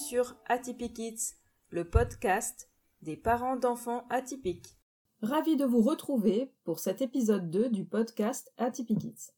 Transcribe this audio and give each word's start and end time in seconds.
sur 0.00 0.34
Atypique 0.46 0.94
Kids, 0.94 1.34
le 1.68 1.88
podcast 1.88 2.70
des 3.02 3.16
parents 3.16 3.56
d'enfants 3.56 4.06
atypiques. 4.08 4.78
Ravi 5.20 5.56
de 5.56 5.66
vous 5.66 5.82
retrouver 5.82 6.54
pour 6.64 6.78
cet 6.78 7.02
épisode 7.02 7.50
2 7.50 7.68
du 7.68 7.84
podcast 7.84 8.50
Atypique 8.56 9.00
Kids. 9.00 9.32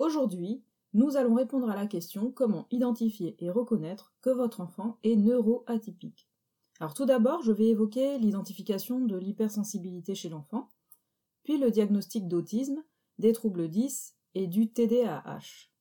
Aujourd'hui, 0.00 0.64
nous 0.94 1.16
allons 1.16 1.34
répondre 1.34 1.70
à 1.70 1.76
la 1.76 1.86
question 1.86 2.32
comment 2.32 2.66
identifier 2.72 3.36
et 3.38 3.50
reconnaître 3.50 4.12
que 4.20 4.30
votre 4.30 4.60
enfant 4.60 4.98
est 5.04 5.16
neuroatypique. 5.16 6.28
Alors 6.80 6.94
tout 6.94 7.06
d'abord, 7.06 7.42
je 7.42 7.52
vais 7.52 7.68
évoquer 7.68 8.18
l'identification 8.18 9.00
de 9.00 9.16
l'hypersensibilité 9.16 10.16
chez 10.16 10.28
l'enfant, 10.28 10.70
puis 11.44 11.56
le 11.56 11.70
diagnostic 11.70 12.26
d'autisme, 12.26 12.82
des 13.18 13.32
troubles 13.32 13.68
10 13.68 14.16
et 14.34 14.48
du 14.48 14.72
TDAH 14.72 15.73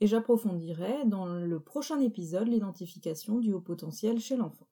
et 0.00 0.06
j'approfondirai 0.06 1.04
dans 1.04 1.26
le 1.26 1.60
prochain 1.60 2.00
épisode 2.00 2.48
l'identification 2.48 3.38
du 3.38 3.52
haut 3.52 3.60
potentiel 3.60 4.18
chez 4.18 4.36
l'enfant. 4.36 4.68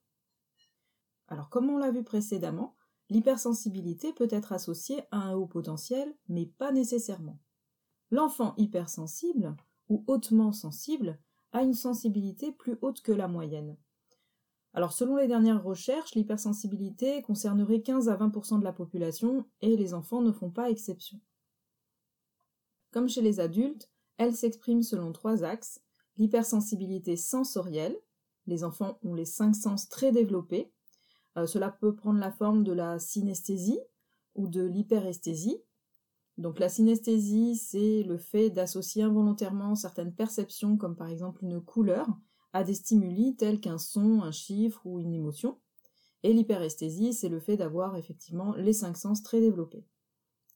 Alors 1.27 1.49
comme 1.49 1.69
on 1.69 1.77
l'a 1.77 1.91
vu 1.91 2.03
précédemment, 2.03 2.75
l'hypersensibilité 3.09 4.11
peut 4.13 4.27
être 4.31 4.51
associée 4.51 5.03
à 5.11 5.17
un 5.17 5.35
haut 5.35 5.45
potentiel, 5.45 6.15
mais 6.27 6.47
pas 6.47 6.71
nécessairement. 6.71 7.39
L'enfant 8.11 8.55
hypersensible 8.57 9.55
ou 9.87 10.03
hautement 10.07 10.51
sensible 10.51 11.19
a 11.51 11.61
une 11.61 11.73
sensibilité 11.73 12.51
plus 12.51 12.77
haute 12.81 13.01
que 13.01 13.11
la 13.11 13.27
moyenne. 13.27 13.77
Alors 14.73 14.93
selon 14.93 15.15
les 15.15 15.27
dernières 15.27 15.63
recherches, 15.63 16.15
l'hypersensibilité 16.15 17.21
concernerait 17.21 17.81
15 17.81 18.09
à 18.09 18.15
20% 18.15 18.59
de 18.59 18.63
la 18.63 18.73
population 18.73 19.45
et 19.61 19.75
les 19.75 19.93
enfants 19.93 20.21
ne 20.21 20.31
font 20.31 20.51
pas 20.51 20.69
exception. 20.69 21.19
Comme 22.91 23.09
chez 23.09 23.21
les 23.21 23.39
adultes, 23.39 23.89
elle 24.19 24.35
s'exprime 24.35 24.83
selon 24.83 25.11
trois 25.13 25.43
axes. 25.43 25.81
L'hypersensibilité 26.17 27.15
sensorielle. 27.15 27.97
Les 28.45 28.63
enfants 28.63 28.99
ont 29.01 29.15
les 29.15 29.25
cinq 29.25 29.55
sens 29.55 29.87
très 29.87 30.11
développés. 30.11 30.71
Euh, 31.37 31.47
cela 31.47 31.69
peut 31.69 31.95
prendre 31.95 32.19
la 32.19 32.31
forme 32.31 32.63
de 32.63 32.73
la 32.73 32.99
synesthésie 32.99 33.79
ou 34.35 34.47
de 34.47 34.61
l'hyperesthésie. 34.61 35.63
Donc 36.37 36.59
la 36.59 36.67
synesthésie, 36.67 37.55
c'est 37.55 38.03
le 38.03 38.17
fait 38.17 38.49
d'associer 38.49 39.03
involontairement 39.03 39.75
certaines 39.75 40.13
perceptions, 40.13 40.75
comme 40.75 40.97
par 40.97 41.07
exemple 41.07 41.43
une 41.43 41.61
couleur, 41.61 42.07
à 42.51 42.65
des 42.65 42.73
stimuli 42.73 43.37
tels 43.37 43.61
qu'un 43.61 43.77
son, 43.77 44.21
un 44.21 44.31
chiffre 44.31 44.85
ou 44.85 44.99
une 44.99 45.13
émotion. 45.13 45.57
Et 46.23 46.33
l'hyperesthésie, 46.33 47.13
c'est 47.13 47.29
le 47.29 47.39
fait 47.39 47.55
d'avoir 47.55 47.95
effectivement 47.95 48.53
les 48.55 48.73
cinq 48.73 48.97
sens 48.97 49.23
très 49.23 49.39
développés. 49.39 49.85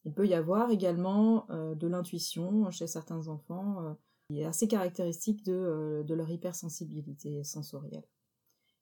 Il 0.05 0.13
peut 0.13 0.27
y 0.27 0.33
avoir 0.33 0.69
également 0.69 1.49
euh, 1.49 1.75
de 1.75 1.87
l'intuition 1.87 2.69
chez 2.71 2.87
certains 2.87 3.27
enfants, 3.27 3.81
euh, 3.81 3.93
qui 4.27 4.41
est 4.41 4.45
assez 4.45 4.67
caractéristique 4.67 5.43
de, 5.43 5.53
euh, 5.53 6.03
de, 6.03 6.13
leur 6.13 6.29
hypersensibilité 6.29 7.43
sensorielle. 7.43 8.03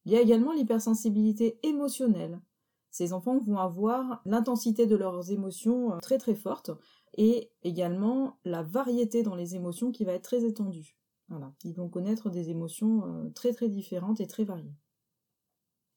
Il 0.05 0.11
y 0.11 0.17
a 0.17 0.21
également 0.21 0.51
l'hypersensibilité 0.51 1.59
émotionnelle. 1.63 2.41
Ces 2.89 3.13
enfants 3.13 3.37
vont 3.37 3.57
avoir 3.57 4.21
l'intensité 4.25 4.87
de 4.87 4.95
leurs 4.95 5.31
émotions 5.31 5.97
très 6.01 6.17
très 6.17 6.35
forte 6.35 6.71
et 7.15 7.51
également 7.63 8.39
la 8.43 8.63
variété 8.63 9.23
dans 9.23 9.35
les 9.35 9.55
émotions 9.55 9.91
qui 9.91 10.03
va 10.03 10.13
être 10.13 10.23
très 10.23 10.43
étendue. 10.43 10.97
Voilà. 11.29 11.53
Ils 11.63 11.75
vont 11.75 11.87
connaître 11.87 12.29
des 12.29 12.49
émotions 12.49 13.31
très 13.33 13.53
très 13.53 13.69
différentes 13.69 14.19
et 14.19 14.27
très 14.27 14.43
variées. 14.43 14.75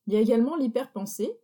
Il 0.06 0.12
y 0.12 0.16
a 0.16 0.20
également 0.20 0.54
l'hyperpensée, 0.54 1.36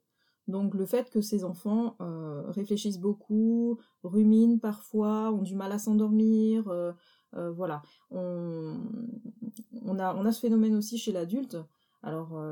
donc 0.50 0.74
le 0.74 0.86
fait 0.86 1.10
que 1.10 1.20
ces 1.20 1.44
enfants 1.44 1.96
euh, 2.00 2.42
réfléchissent 2.48 2.98
beaucoup, 3.00 3.78
ruminent 4.02 4.58
parfois, 4.58 5.32
ont 5.32 5.42
du 5.42 5.54
mal 5.54 5.72
à 5.72 5.78
s'endormir, 5.78 6.68
euh, 6.68 6.92
euh, 7.34 7.50
voilà. 7.50 7.82
On, 8.10 8.78
a, 9.98 10.32
ce 10.32 10.40
phénomène 10.40 10.74
aussi 10.74 10.98
chez 10.98 11.12
l'adulte. 11.12 11.56
Alors 12.02 12.42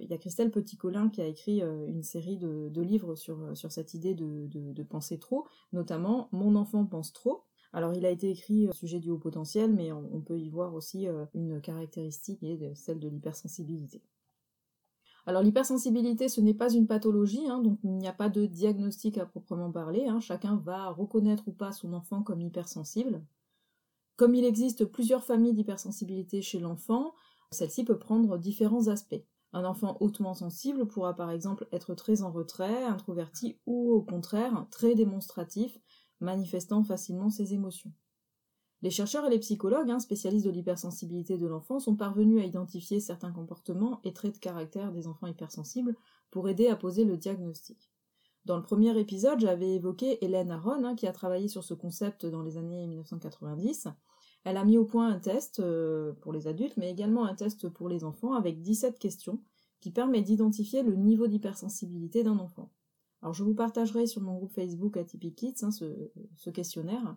il 0.00 0.08
y 0.08 0.12
a 0.12 0.18
Christelle 0.18 0.52
Petit-Colin 0.52 1.08
qui 1.08 1.20
a 1.22 1.26
écrit 1.26 1.60
une 1.60 2.04
série 2.04 2.36
de, 2.36 2.80
livres 2.80 3.16
sur, 3.16 3.36
cette 3.54 3.94
idée 3.94 4.14
de, 4.14 4.82
penser 4.82 5.18
trop, 5.18 5.46
notamment 5.72 6.28
Mon 6.32 6.54
enfant 6.54 6.86
pense 6.86 7.12
trop. 7.12 7.42
Alors 7.72 7.94
il 7.94 8.06
a 8.06 8.10
été 8.10 8.30
écrit 8.30 8.68
au 8.68 8.72
sujet 8.72 9.00
du 9.00 9.10
haut 9.10 9.18
potentiel, 9.18 9.72
mais 9.72 9.90
on, 9.90 10.20
peut 10.20 10.38
y 10.38 10.48
voir 10.50 10.74
aussi 10.74 11.08
une 11.34 11.60
caractéristique 11.60 12.40
qui 12.40 12.52
est 12.52 12.74
celle 12.76 13.00
de 13.00 13.08
l'hypersensibilité. 13.08 14.02
Alors 15.24 15.42
l'hypersensibilité, 15.42 16.28
ce 16.28 16.40
n'est 16.40 16.54
pas 16.54 16.72
une 16.72 16.88
pathologie, 16.88 17.46
hein, 17.48 17.60
donc 17.60 17.78
il 17.84 17.92
n'y 17.92 18.08
a 18.08 18.12
pas 18.12 18.28
de 18.28 18.44
diagnostic 18.44 19.18
à 19.18 19.26
proprement 19.26 19.70
parler. 19.70 20.06
Hein. 20.08 20.18
chacun 20.18 20.56
va 20.56 20.90
reconnaître 20.90 21.46
ou 21.46 21.52
pas 21.52 21.70
son 21.70 21.92
enfant 21.92 22.22
comme 22.22 22.40
hypersensible. 22.40 23.24
Comme 24.16 24.34
il 24.34 24.44
existe 24.44 24.84
plusieurs 24.84 25.24
familles 25.24 25.54
d'hypersensibilité 25.54 26.42
chez 26.42 26.58
l'enfant, 26.58 27.14
celle-ci 27.52 27.84
peut 27.84 27.98
prendre 27.98 28.36
différents 28.36 28.88
aspects. 28.88 29.24
Un 29.52 29.64
enfant 29.64 29.96
hautement 30.00 30.34
sensible 30.34 30.86
pourra 30.86 31.14
par 31.14 31.30
exemple 31.30 31.68
être 31.72 31.94
très 31.94 32.22
en 32.22 32.32
retrait, 32.32 32.84
introverti 32.84 33.58
ou 33.66 33.92
au 33.92 34.02
contraire 34.02 34.66
très 34.70 34.94
démonstratif, 34.94 35.78
manifestant 36.20 36.82
facilement 36.82 37.30
ses 37.30 37.54
émotions. 37.54 37.92
Les 38.82 38.90
chercheurs 38.90 39.24
et 39.26 39.30
les 39.30 39.38
psychologues, 39.38 39.90
hein, 39.90 40.00
spécialistes 40.00 40.44
de 40.44 40.50
l'hypersensibilité 40.50 41.38
de 41.38 41.46
l'enfant, 41.46 41.78
sont 41.78 41.94
parvenus 41.94 42.42
à 42.42 42.44
identifier 42.44 42.98
certains 42.98 43.30
comportements 43.30 44.00
et 44.02 44.12
traits 44.12 44.34
de 44.34 44.40
caractère 44.40 44.90
des 44.90 45.06
enfants 45.06 45.28
hypersensibles 45.28 45.94
pour 46.32 46.48
aider 46.48 46.66
à 46.66 46.74
poser 46.74 47.04
le 47.04 47.16
diagnostic. 47.16 47.92
Dans 48.44 48.56
le 48.56 48.62
premier 48.62 48.98
épisode, 48.98 49.38
j'avais 49.38 49.74
évoqué 49.74 50.24
Hélène 50.24 50.50
Aron, 50.50 50.84
hein, 50.84 50.96
qui 50.96 51.06
a 51.06 51.12
travaillé 51.12 51.46
sur 51.46 51.62
ce 51.62 51.74
concept 51.74 52.26
dans 52.26 52.42
les 52.42 52.56
années 52.56 52.88
1990. 52.88 53.86
Elle 54.42 54.56
a 54.56 54.64
mis 54.64 54.78
au 54.78 54.84
point 54.84 55.08
un 55.08 55.20
test 55.20 55.60
euh, 55.60 56.12
pour 56.20 56.32
les 56.32 56.48
adultes, 56.48 56.76
mais 56.76 56.90
également 56.90 57.24
un 57.24 57.36
test 57.36 57.68
pour 57.68 57.88
les 57.88 58.02
enfants 58.02 58.34
avec 58.34 58.62
17 58.62 58.98
questions 58.98 59.40
qui 59.80 59.92
permet 59.92 60.22
d'identifier 60.22 60.82
le 60.82 60.96
niveau 60.96 61.28
d'hypersensibilité 61.28 62.24
d'un 62.24 62.38
enfant. 62.38 62.72
Alors 63.20 63.32
je 63.32 63.44
vous 63.44 63.54
partagerai 63.54 64.08
sur 64.08 64.22
mon 64.22 64.34
groupe 64.34 64.52
Facebook 64.52 64.96
Atypique 64.96 65.36
Kids 65.36 65.62
hein, 65.62 65.70
ce 65.70 66.50
questionnaire. 66.50 67.16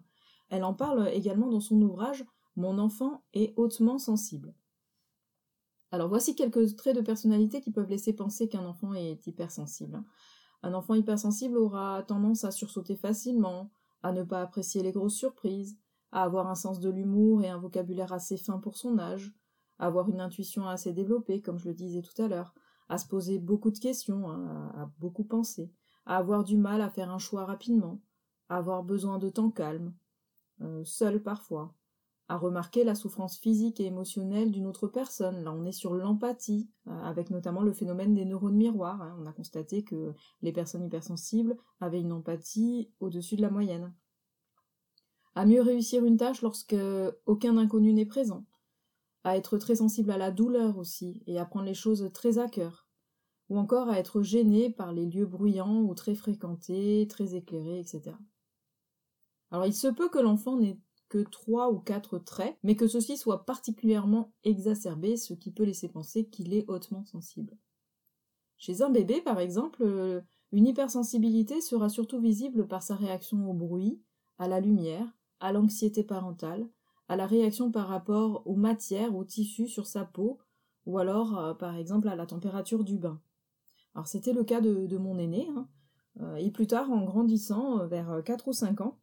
Elle 0.49 0.63
en 0.63 0.73
parle 0.73 1.09
également 1.09 1.49
dans 1.49 1.59
son 1.59 1.81
ouvrage 1.81 2.25
Mon 2.55 2.77
enfant 2.77 3.23
est 3.33 3.53
hautement 3.57 3.97
sensible. 3.97 4.53
Alors 5.91 6.09
voici 6.09 6.35
quelques 6.35 6.75
traits 6.75 6.95
de 6.95 7.01
personnalité 7.01 7.61
qui 7.61 7.71
peuvent 7.71 7.89
laisser 7.89 8.13
penser 8.13 8.49
qu'un 8.49 8.65
enfant 8.65 8.93
est 8.93 9.25
hypersensible. 9.27 10.03
Un 10.63 10.73
enfant 10.73 10.95
hypersensible 10.95 11.57
aura 11.57 12.03
tendance 12.03 12.43
à 12.43 12.51
sursauter 12.51 12.95
facilement, 12.95 13.69
à 14.03 14.11
ne 14.11 14.23
pas 14.23 14.41
apprécier 14.41 14.83
les 14.83 14.91
grosses 14.91 15.15
surprises, 15.15 15.77
à 16.11 16.23
avoir 16.23 16.47
un 16.47 16.55
sens 16.55 16.79
de 16.79 16.89
l'humour 16.89 17.43
et 17.43 17.49
un 17.49 17.57
vocabulaire 17.57 18.13
assez 18.13 18.37
fin 18.37 18.59
pour 18.59 18.77
son 18.77 18.99
âge, 18.99 19.33
à 19.79 19.87
avoir 19.87 20.09
une 20.09 20.21
intuition 20.21 20.67
assez 20.67 20.93
développée, 20.93 21.41
comme 21.41 21.59
je 21.59 21.67
le 21.67 21.73
disais 21.73 22.01
tout 22.01 22.21
à 22.21 22.27
l'heure, 22.27 22.53
à 22.89 22.97
se 22.97 23.07
poser 23.07 23.39
beaucoup 23.39 23.71
de 23.71 23.79
questions, 23.79 24.29
hein, 24.29 24.71
à 24.75 24.89
beaucoup 24.99 25.23
penser, 25.23 25.71
à 26.05 26.17
avoir 26.17 26.43
du 26.43 26.57
mal 26.57 26.81
à 26.81 26.89
faire 26.89 27.11
un 27.11 27.19
choix 27.19 27.45
rapidement, 27.45 28.01
à 28.49 28.57
avoir 28.57 28.83
besoin 28.83 29.17
de 29.17 29.29
temps 29.29 29.51
calme, 29.51 29.93
euh, 30.61 30.83
seul 30.85 31.21
parfois, 31.21 31.75
à 32.27 32.37
remarquer 32.37 32.83
la 32.83 32.95
souffrance 32.95 33.37
physique 33.37 33.79
et 33.79 33.85
émotionnelle 33.85 34.51
d'une 34.51 34.65
autre 34.65 34.87
personne. 34.87 35.43
Là, 35.43 35.53
on 35.53 35.63
est 35.65 35.71
sur 35.71 35.93
l'empathie, 35.93 36.69
euh, 36.87 37.01
avec 37.03 37.29
notamment 37.29 37.61
le 37.61 37.73
phénomène 37.73 38.15
des 38.15 38.25
neurones 38.25 38.55
miroirs. 38.55 39.01
Hein. 39.01 39.15
On 39.19 39.27
a 39.27 39.31
constaté 39.31 39.83
que 39.83 40.13
les 40.41 40.51
personnes 40.51 40.85
hypersensibles 40.85 41.55
avaient 41.81 42.01
une 42.01 42.11
empathie 42.11 42.89
au-dessus 42.99 43.35
de 43.35 43.41
la 43.41 43.51
moyenne. 43.51 43.93
À 45.35 45.45
mieux 45.45 45.61
réussir 45.61 46.05
une 46.05 46.17
tâche 46.17 46.41
lorsque 46.41 46.75
aucun 47.25 47.57
inconnu 47.57 47.93
n'est 47.93 48.05
présent. 48.05 48.45
À 49.23 49.37
être 49.37 49.57
très 49.57 49.75
sensible 49.75 50.11
à 50.11 50.17
la 50.17 50.31
douleur 50.31 50.77
aussi, 50.77 51.21
et 51.27 51.39
à 51.39 51.45
prendre 51.45 51.65
les 51.65 51.73
choses 51.73 52.09
très 52.13 52.39
à 52.39 52.47
cœur. 52.47 52.87
Ou 53.49 53.59
encore 53.59 53.89
à 53.89 53.99
être 53.99 54.21
gêné 54.23 54.71
par 54.71 54.93
les 54.93 55.05
lieux 55.05 55.25
bruyants 55.25 55.81
ou 55.81 55.93
très 55.93 56.15
fréquentés, 56.15 57.05
très 57.09 57.35
éclairés, 57.35 57.79
etc. 57.79 58.15
Alors 59.51 59.65
il 59.65 59.73
se 59.73 59.87
peut 59.87 60.09
que 60.09 60.19
l'enfant 60.19 60.57
n'ait 60.57 60.79
que 61.09 61.19
trois 61.19 61.71
ou 61.71 61.79
quatre 61.79 62.19
traits, 62.19 62.57
mais 62.63 62.75
que 62.75 62.87
ceci 62.87 63.17
soit 63.17 63.45
particulièrement 63.45 64.33
exacerbé, 64.43 65.17
ce 65.17 65.33
qui 65.33 65.51
peut 65.51 65.63
laisser 65.63 65.89
penser 65.89 66.25
qu'il 66.25 66.53
est 66.53 66.65
hautement 66.67 67.05
sensible. 67.05 67.57
Chez 68.57 68.81
un 68.81 68.89
bébé, 68.89 69.21
par 69.21 69.39
exemple, 69.39 69.83
euh, 69.83 70.21
une 70.51 70.67
hypersensibilité 70.67 71.61
sera 71.61 71.89
surtout 71.89 72.19
visible 72.19 72.67
par 72.67 72.81
sa 72.81 72.95
réaction 72.95 73.49
au 73.49 73.53
bruit, 73.53 74.01
à 74.37 74.47
la 74.47 74.59
lumière, 74.59 75.07
à 75.39 75.51
l'anxiété 75.51 76.03
parentale, 76.03 76.67
à 77.07 77.15
la 77.15 77.27
réaction 77.27 77.71
par 77.71 77.87
rapport 77.87 78.41
aux 78.45 78.55
matières, 78.55 79.15
aux 79.15 79.25
tissus 79.25 79.67
sur 79.67 79.85
sa 79.85 80.05
peau, 80.05 80.39
ou 80.85 80.97
alors, 80.97 81.37
euh, 81.37 81.53
par 81.53 81.75
exemple, 81.75 82.07
à 82.07 82.15
la 82.15 82.25
température 82.25 82.83
du 82.83 82.97
bain. 82.97 83.21
Alors 83.93 84.07
c'était 84.07 84.33
le 84.33 84.43
cas 84.43 84.61
de, 84.61 84.97
mon 84.97 85.17
aîné, 85.17 85.47
hein. 85.55 85.67
euh, 86.21 86.35
et 86.35 86.51
plus 86.51 86.67
tard, 86.67 86.91
en 86.91 87.03
grandissant, 87.03 87.85
vers 87.87 88.21
4 88.25 88.47
ou 88.47 88.53
5 88.53 88.81
ans, 88.81 88.97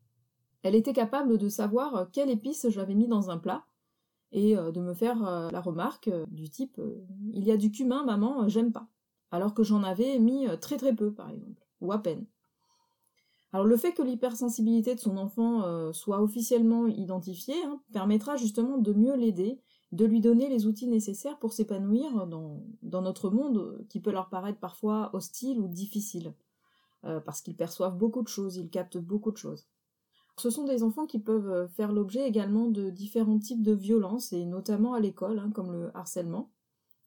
elle 0.62 0.75
était 0.75 0.93
capable 0.93 1.38
de 1.38 1.49
savoir 1.49 1.97
euh, 1.97 2.05
quelle 2.11 2.31
épice 2.31 2.67
j'avais 2.69 2.94
mis 2.94 3.09
dans 3.09 3.31
un 3.31 3.38
plat 3.38 3.64
et 4.32 4.56
euh, 4.56 4.70
de 4.70 4.81
me 4.81 4.94
faire 4.94 5.26
euh, 5.26 5.50
la 5.50 5.61
remarque 5.61 6.11
du 6.29 6.49
type 6.49 6.81
il 7.32 7.44
y 7.44 7.50
a 7.50 7.56
du 7.56 7.70
cumin 7.70 8.05
maman 8.05 8.49
j'aime 8.49 8.73
pas 8.73 8.88
alors 9.31 9.55
que 9.55 9.62
j'en 9.62 9.82
avais 9.82 10.19
mis 10.19 10.47
très 10.61 10.76
très 10.76 10.94
peu 10.94 11.12
par 11.12 11.31
exemple 11.31 11.67
ou 11.81 11.91
à 11.93 12.03
peine. 12.03 12.26
Alors 13.53 13.67
le 13.67 13.76
fait 13.76 13.93
que 13.93 14.03
l'hypersensibilité 14.03 14.94
de 14.94 15.00
son 15.00 15.17
enfant 15.17 15.93
soit 15.93 16.23
officiellement 16.23 16.87
identifiée 16.87 17.61
hein, 17.64 17.81
permettra 17.93 18.37
justement 18.37 18.79
de 18.79 18.93
mieux 18.93 19.17
l'aider 19.17 19.59
de 19.91 20.05
lui 20.05 20.20
donner 20.20 20.49
les 20.49 20.67
outils 20.67 20.87
nécessaires 20.87 21.38
pour 21.38 21.53
s'épanouir 21.53 22.26
dans, 22.26 22.62
notre 22.82 23.31
monde 23.31 23.85
qui 23.88 24.00
peut 24.00 24.12
leur 24.12 24.29
paraître 24.29 24.59
parfois 24.59 25.11
hostile 25.14 25.59
ou 25.61 25.67
difficile, 25.69 26.35
parce 27.03 27.41
qu'ils 27.43 27.56
perçoivent 27.56 27.97
beaucoup 27.97 28.23
de 28.23 28.29
choses, 28.29 28.56
ils 28.56 28.70
captent 28.70 28.99
beaucoup 28.99 29.32
de 29.32 29.38
choses. 29.38 29.67
Ce 30.38 30.50
sont 30.50 30.64
des 30.64 30.82
enfants 30.82 31.06
qui 31.06 31.19
peuvent 31.19 31.69
faire 31.69 31.93
l'objet 31.93 32.26
également 32.26 32.69
de 32.69 32.90
différents 32.90 33.38
types 33.38 33.62
de 33.62 33.73
violences, 33.73 34.32
et 34.32 34.44
notamment 34.46 34.94
à 34.94 35.00
l'école, 35.00 35.38
hein, 35.38 35.50
comme 35.55 35.73
le 35.73 35.96
harcèlement. 35.96 36.50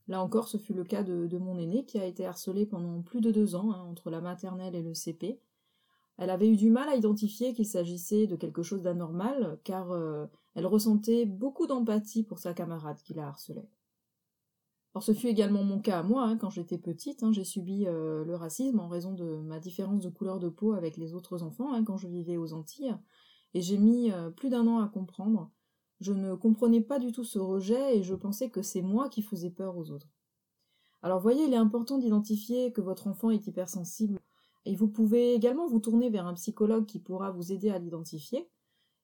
Là 0.07 0.21
encore, 0.21 0.47
ce 0.47 0.57
fut 0.57 0.73
le 0.73 0.83
cas 0.83 1.03
de, 1.03 1.37
mon 1.37 1.57
aîné 1.57 1.83
qui 1.85 1.99
a 1.99 2.05
été 2.05 2.25
harcelé 2.25 2.65
pendant 2.65 3.01
plus 3.01 3.21
de 3.21 3.31
deux 3.31 3.55
ans, 3.55 3.71
hein, 3.71 3.81
entre 3.89 4.11
la 4.11 4.21
maternelle 4.21 4.75
et 4.75 4.83
le 4.83 4.93
CP. 4.93 5.39
Elle 6.17 6.29
avait 6.29 6.47
eu 6.47 6.55
du 6.55 6.69
mal 6.69 6.87
à 6.87 6.95
identifier 6.95 7.53
qu'il 7.53 7.65
s'agissait 7.65 8.27
de 8.27 8.35
quelque 8.35 8.63
chose 8.63 8.83
d'anormal, 8.83 9.59
car 9.63 9.91
euh, 9.91 10.27
elle 10.53 10.67
ressentait 10.67 11.25
beaucoup 11.25 11.67
d'empathie 11.67 12.23
pour 12.23 12.39
sa 12.39 12.53
camarade 12.53 13.01
qui 13.03 13.13
la 13.13 13.27
harcelait. 13.27 13.67
Or, 14.95 15.03
ce 15.03 15.11
fut 15.11 15.27
également 15.27 15.65
mon 15.65 15.79
cas 15.79 15.99
à 15.99 16.03
moi, 16.03 16.23
hein, 16.23 16.37
quand 16.37 16.49
j'étais 16.49 16.77
petite, 16.77 17.21
hein, 17.21 17.33
j'ai 17.33 17.43
subi 17.43 17.85
euh, 17.85 18.23
le 18.23 18.33
racisme 18.33 18.79
en 18.79 18.87
raison 18.87 19.11
de 19.11 19.41
ma 19.41 19.59
différence 19.59 20.01
de 20.01 20.09
couleur 20.09 20.39
de 20.39 20.47
peau 20.47 20.71
avec 20.71 20.95
les 20.95 21.13
autres 21.13 21.43
enfants 21.43 21.73
hein, 21.73 21.83
quand 21.83 21.97
je 21.97 22.07
vivais 22.07 22.37
aux 22.37 22.53
Antilles, 22.53 22.95
et 23.53 23.61
j'ai 23.61 23.77
mis 23.77 24.09
euh, 24.13 24.29
plus 24.29 24.49
d'un 24.49 24.65
an 24.67 24.79
à 24.79 24.87
comprendre. 24.87 25.51
Je 25.99 26.13
ne 26.13 26.33
comprenais 26.33 26.79
pas 26.79 26.97
du 26.97 27.11
tout 27.11 27.25
ce 27.25 27.39
rejet 27.39 27.97
et 27.97 28.03
je 28.03 28.15
pensais 28.15 28.49
que 28.49 28.61
c'est 28.61 28.81
moi 28.81 29.09
qui 29.09 29.21
faisais 29.21 29.49
peur 29.49 29.77
aux 29.77 29.91
autres. 29.91 30.07
Alors 31.01 31.19
voyez, 31.19 31.43
il 31.43 31.53
est 31.53 31.57
important 31.57 31.97
d'identifier 31.97 32.71
que 32.71 32.81
votre 32.81 33.07
enfant 33.07 33.31
est 33.31 33.47
hypersensible 33.47 34.21
et 34.63 34.75
vous 34.75 34.87
pouvez 34.87 35.33
également 35.33 35.67
vous 35.67 35.79
tourner 35.79 36.09
vers 36.09 36.25
un 36.25 36.35
psychologue 36.35 36.85
qui 36.85 36.99
pourra 36.99 37.31
vous 37.31 37.51
aider 37.51 37.69
à 37.69 37.79
l'identifier. 37.79 38.49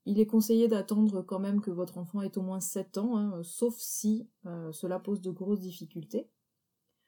Il 0.06 0.20
est 0.20 0.26
conseillé 0.26 0.68
d'attendre 0.68 1.22
quand 1.22 1.40
même 1.40 1.62
que 1.62 1.70
votre 1.70 1.98
enfant 1.98 2.22
ait 2.22 2.38
au 2.38 2.42
moins 2.42 2.60
7 2.60 2.98
ans, 2.98 3.18
hein, 3.18 3.44
sauf 3.44 3.76
si 3.78 4.28
euh, 4.48 4.72
cela 4.72 5.00
pose 5.00 5.22
de 5.22 5.30
grosses 5.30 5.60
difficultés. 5.60 6.28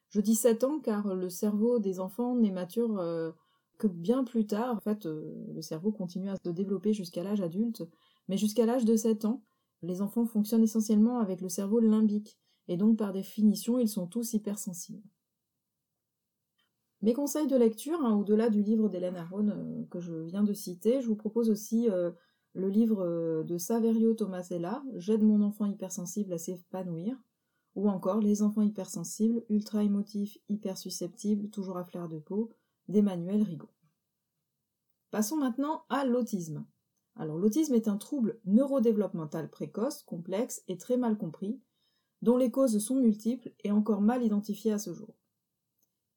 Je 0.10 0.22
dis 0.22 0.36
7 0.36 0.63
ans 0.63 0.80
car 0.80 1.16
le 1.16 1.30
cerveau 1.30 1.80
des 1.80 2.00
enfants 2.00 2.36
n'est 2.36 2.51
mature 2.51 3.00
euh, 3.00 3.31
que 3.80 3.88
bien 3.88 4.24
plus 4.24 4.45
tard. 4.45 4.75
En 4.75 4.80
fait, 4.80 5.07
euh, 5.07 5.34
le 5.56 5.62
cerveau 5.63 5.92
continue 5.92 6.30
à 6.30 6.36
se 6.36 6.50
développer 6.50 6.94
jusqu'à 6.94 7.24
l'âge 7.24 7.42
adulte, 7.42 7.84
mais 8.28 8.38
jusqu'à 8.38 8.68
l'âge 8.68 8.86
de 8.86 8.95
7 8.95 9.25
ans, 9.25 9.44
les 9.81 10.01
enfants 10.01 10.28
fonctionnent 10.28 10.63
essentiellement 10.63 11.18
avec 11.18 11.42
le 11.42 11.50
cerveau 11.50 11.80
limbique, 11.80 12.38
et 12.68 12.78
donc 12.78 13.00
par 13.00 13.12
définition, 13.12 13.80
ils 13.80 13.90
sont 13.90 14.06
tous 14.06 14.34
hypersensibles. 14.34 15.04
Mes 17.01 17.13
conseils 17.13 17.48
de 17.48 17.57
lecture, 17.57 18.00
hein, 18.06 18.16
au-delà 18.16 18.50
du 18.50 18.62
livre 18.62 18.88
d'Hélène 18.88 19.18
Aron 19.18 19.86
que 19.90 20.00
je 20.00 20.13
viens 20.13 20.44
de 20.44 20.54
citer, 20.54 21.01
je 21.01 21.07
vous 21.07 21.18
propose 21.18 21.50
aussi 21.50 21.90
le 22.53 22.69
livre 22.69 23.03
euh, 23.03 23.44
de 23.44 23.57
Saverio 23.57 24.13
Tomasella, 24.13 24.83
J'aide 24.95 25.23
mon 25.23 25.41
enfant 25.41 25.65
hypersensible 25.65 26.33
à 26.33 26.38
s'épanouir, 26.38 27.17
ou 27.75 27.89
encore 27.89 28.19
Les 28.19 28.44
enfants 28.44 28.61
hypersensibles, 28.61 29.44
ultra 29.50 29.83
émotifs, 29.83 30.38
hyper 30.50 30.77
susceptibles, 30.77 31.50
toujours 31.50 31.77
à 31.77 31.85
flair 31.85 32.07
de 32.07 32.19
peau, 32.19 32.51
d'Emmanuel 32.88 33.41
Rigaud. 33.41 33.71
Passons 35.09 35.38
maintenant 35.38 35.83
à 35.89 36.05
l'autisme. 36.05 36.65
Alors 37.15 37.38
l'autisme 37.38 37.73
est 37.73 37.88
un 37.88 37.97
trouble 37.97 38.39
neurodéveloppemental 38.45 39.49
précoce, 39.49 40.03
complexe 40.03 40.63
et 40.67 40.77
très 40.77 40.97
mal 40.97 41.17
compris, 41.17 41.59
dont 42.21 42.38
les 42.38 42.51
causes 42.51 42.77
sont 42.79 42.95
multiples 42.95 43.51
et 43.63 43.71
encore 43.71 44.01
mal 44.01 44.23
identifiées 44.23 44.71
à 44.71 44.79
ce 44.79 44.94
jour. 44.94 45.15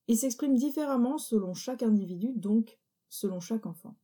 Il 0.09 0.17
s'exprime 0.17 0.55
différemment 0.55 1.19
selon 1.19 1.53
chaque 1.53 1.83
individu, 1.83 2.33
donc 2.37 2.79
selon 3.09 3.41
chaque 3.41 3.67
enfant. 3.67 3.97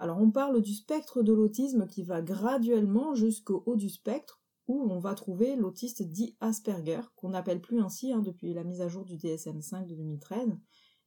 Alors 0.00 0.18
on 0.18 0.30
parle 0.30 0.62
du 0.62 0.72
spectre 0.72 1.22
de 1.22 1.34
l'autisme 1.34 1.86
qui 1.86 2.04
va 2.04 2.22
graduellement 2.22 3.14
jusqu'au 3.14 3.62
haut 3.66 3.76
du 3.76 3.90
spectre, 3.90 4.40
où 4.66 4.90
on 4.90 4.98
va 4.98 5.14
trouver 5.14 5.56
l'autiste 5.56 6.02
dit 6.02 6.38
Asperger, 6.40 7.02
qu'on 7.16 7.28
n'appelle 7.28 7.60
plus 7.60 7.82
ainsi 7.82 8.10
hein, 8.10 8.20
depuis 8.20 8.54
la 8.54 8.64
mise 8.64 8.80
à 8.80 8.88
jour 8.88 9.04
du 9.04 9.18
DSM5 9.18 9.86
de 9.86 9.94
2013, 9.94 10.56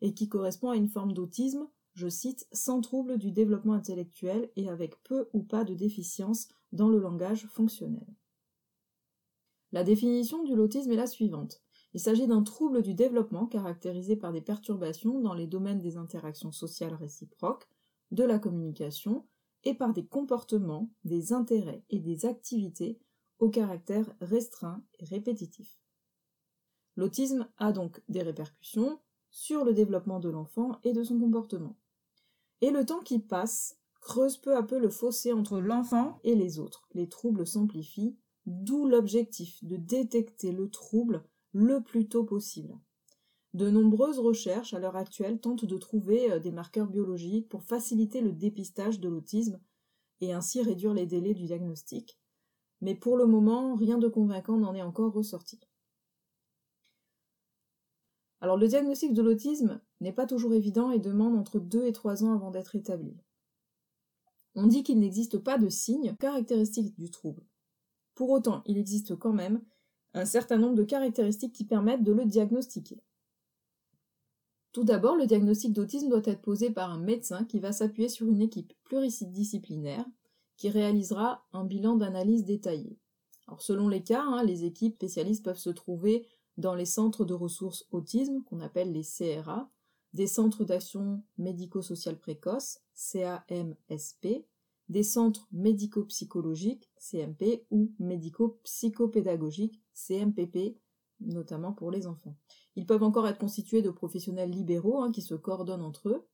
et 0.01 0.13
qui 0.13 0.29
correspond 0.29 0.69
à 0.69 0.75
une 0.75 0.89
forme 0.89 1.11
d'autisme, 1.11 1.67
je 1.95 2.07
cite, 2.07 2.47
sans 2.51 2.81
trouble 2.81 3.17
du 3.17 3.31
développement 3.31 3.73
intellectuel 3.73 4.51
et 4.55 4.69
avec 4.69 5.01
peu 5.01 5.27
ou 5.33 5.41
pas 5.41 5.63
de 5.63 5.73
déficience 5.73 6.49
dans 6.71 6.89
le 6.89 6.99
langage 6.99 7.47
fonctionnel. 7.47 8.05
La 9.71 9.83
définition 9.83 10.43
du 10.43 10.55
l'autisme 10.55 10.91
est 10.91 10.97
la 10.97 11.07
suivante. 11.07 11.63
Il 11.95 11.99
s'agit 11.99 12.27
d'un 12.27 12.43
trouble 12.43 12.83
du 12.83 12.93
développement 12.93 13.47
caractérisé 13.47 14.15
par 14.15 14.31
des 14.31 14.41
perturbations 14.41 15.19
dans 15.19 15.33
les 15.33 15.47
domaines 15.47 15.81
des 15.81 15.97
interactions 15.97 16.51
sociales 16.51 16.93
réciproques, 16.93 17.67
de 18.13 18.23
la 18.23 18.39
communication 18.39 19.25
et 19.63 19.73
par 19.73 19.93
des 19.93 20.05
comportements, 20.05 20.89
des 21.03 21.33
intérêts 21.33 21.83
et 21.89 21.99
des 21.99 22.25
activités 22.25 22.99
au 23.39 23.49
caractère 23.49 24.15
restreint 24.21 24.83
et 24.99 25.05
répétitif. 25.05 25.77
L'autisme 26.95 27.49
a 27.57 27.71
donc 27.71 28.01
des 28.07 28.21
répercussions 28.21 28.99
sur 29.31 29.65
le 29.65 29.73
développement 29.73 30.19
de 30.19 30.29
l'enfant 30.29 30.79
et 30.83 30.93
de 30.93 31.03
son 31.03 31.19
comportement. 31.19 31.75
Et 32.61 32.69
le 32.69 32.85
temps 32.85 33.01
qui 33.01 33.19
passe 33.19 33.79
creuse 33.99 34.37
peu 34.37 34.55
à 34.55 34.63
peu 34.63 34.77
le 34.77 34.89
fossé 34.89 35.33
entre 35.33 35.59
l'enfant 35.59 36.19
et 36.23 36.35
les 36.35 36.59
autres. 36.59 36.87
Les 36.93 37.09
troubles 37.09 37.47
s'amplifient, 37.47 38.15
d'où 38.45 38.85
l'objectif 38.85 39.63
de 39.63 39.77
détecter 39.77 40.51
le 40.51 40.69
trouble 40.69 41.23
le 41.53 41.81
plus 41.81 42.07
tôt 42.07 42.25
possible. 42.25 42.77
De 43.53 43.69
nombreuses 43.69 44.19
recherches 44.19 44.73
à 44.73 44.79
l'heure 44.79 44.95
actuelle 44.95 45.39
tentent 45.39 45.65
de 45.65 45.77
trouver 45.77 46.31
euh, 46.31 46.39
des 46.39 46.51
marqueurs 46.51 46.87
biologiques 46.87 47.49
pour 47.49 47.63
faciliter 47.63 48.21
le 48.21 48.31
dépistage 48.31 48.99
de 48.99 49.09
l'autisme 49.09 49.59
et 50.21 50.33
ainsi 50.33 50.61
réduire 50.61 50.93
les 50.93 51.05
délais 51.05 51.35
du 51.35 51.45
diagnostic. 51.45 52.19
Mais 52.81 52.95
pour 52.95 53.15
le 53.15 53.27
moment, 53.27 53.75
rien 53.75 53.97
de 53.99 54.07
convaincant 54.07 54.57
n'en 54.57 54.73
est 54.73 54.81
encore 54.81 55.13
ressorti. 55.13 55.59
Alors 58.41 58.57
le 58.57 58.67
diagnostic 58.67 59.13
de 59.13 59.21
l'autisme 59.21 59.79
n'est 60.01 60.11
pas 60.11 60.25
toujours 60.25 60.53
évident 60.53 60.91
et 60.91 60.99
demande 60.99 61.35
entre 61.35 61.59
2 61.59 61.85
et 61.85 61.93
3 61.93 62.23
ans 62.23 62.33
avant 62.33 62.51
d'être 62.51 62.75
établi. 62.75 63.15
On 64.55 64.67
dit 64.67 64.83
qu'il 64.83 64.99
n'existe 64.99 65.37
pas 65.37 65.57
de 65.57 65.69
signes 65.69 66.15
caractéristiques 66.15 66.97
du 66.97 67.09
trouble. 67.09 67.43
Pour 68.15 68.31
autant, 68.31 68.63
il 68.65 68.77
existe 68.77 69.15
quand 69.15 69.31
même 69.31 69.63
un 70.13 70.25
certain 70.25 70.57
nombre 70.57 70.75
de 70.75 70.83
caractéristiques 70.83 71.53
qui 71.53 71.65
permettent 71.65 72.03
de 72.03 72.11
le 72.11 72.25
diagnostiquer. 72.25 73.01
Tout 74.73 74.83
d'abord, 74.83 75.15
le 75.15 75.27
diagnostic 75.27 75.71
d'autisme 75.71 76.09
doit 76.09 76.21
être 76.25 76.41
posé 76.41 76.71
par 76.71 76.91
un 76.91 76.99
médecin 76.99 77.45
qui 77.45 77.59
va 77.59 77.71
s'appuyer 77.71 78.09
sur 78.09 78.27
une 78.27 78.41
équipe 78.41 78.73
pluridisciplinaire 78.83 80.05
qui 80.57 80.69
réalisera 80.69 81.45
un 81.53 81.63
bilan 81.63 81.95
d'analyse 81.95 82.43
détaillé. 82.43 82.97
Alors, 83.47 83.61
selon 83.61 83.87
les 83.87 84.01
cas, 84.01 84.23
hein, 84.23 84.43
les 84.43 84.65
équipes 84.65 84.95
spécialistes 84.95 85.45
peuvent 85.45 85.57
se 85.57 85.69
trouver 85.69 86.27
dans 86.57 86.73
les 86.73 86.85
centres 86.85 87.23
de 87.23 87.35
ressources 87.35 87.85
autisme, 87.91 88.41
qu'on 88.43 88.61
appelle 88.61 88.91
les 88.91 89.03
CRA, 89.03 89.69
des 90.13 90.27
centres 90.27 90.65
d'action 90.65 91.23
médico-sociale 91.37 92.17
précoce, 92.17 92.79
CAMSP, 92.95 94.45
des 94.89 95.03
centres 95.03 95.47
médico-psychologiques, 95.51 96.91
CMP, 96.97 97.65
ou 97.69 97.91
médico-psychopédagogiques, 97.99 99.81
CMPP, 99.93 100.77
notamment 101.19 101.73
pour 101.73 101.91
les 101.91 102.07
enfants. 102.07 102.35
Ils 102.75 102.85
peuvent 102.85 103.03
encore 103.03 103.27
être 103.27 103.39
constitués 103.39 103.81
de 103.81 103.89
professionnels 103.89 104.49
libéraux 104.49 105.01
hein, 105.01 105.11
qui 105.11 105.21
se 105.21 105.35
coordonnent 105.35 105.83
entre 105.83 106.09
eux, 106.09 106.27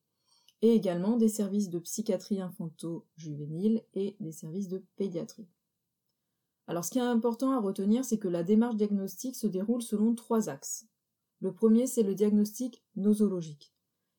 et 0.62 0.74
également 0.74 1.17
des 1.17 1.29
services 1.29 1.69
de 1.69 1.79
psychiatrie 1.79 2.41
infanto-juvénile 2.41 3.84
et 3.93 4.15
des 4.19 4.31
services 4.31 4.67
de 4.67 4.84
pédiatrie. 4.98 5.48
Alors 6.67 6.86
ce 6.86 6.91
qui 6.91 7.00
est 7.00 7.01
important 7.01 7.51
à 7.51 7.60
retenir, 7.60 8.05
c'est 8.05 8.19
que 8.19 8.27
la 8.27 8.43
démarche 8.43 8.75
diagnostique 8.75 9.36
se 9.36 9.48
déroule 9.48 9.81
selon 9.81 10.13
trois 10.15 10.50
axes. 10.50 10.88
Le 11.39 11.53
premier, 11.53 11.88
c'est 11.88 12.03
le 12.03 12.13
diagnostic 12.13 12.84
nosologique. 12.96 13.74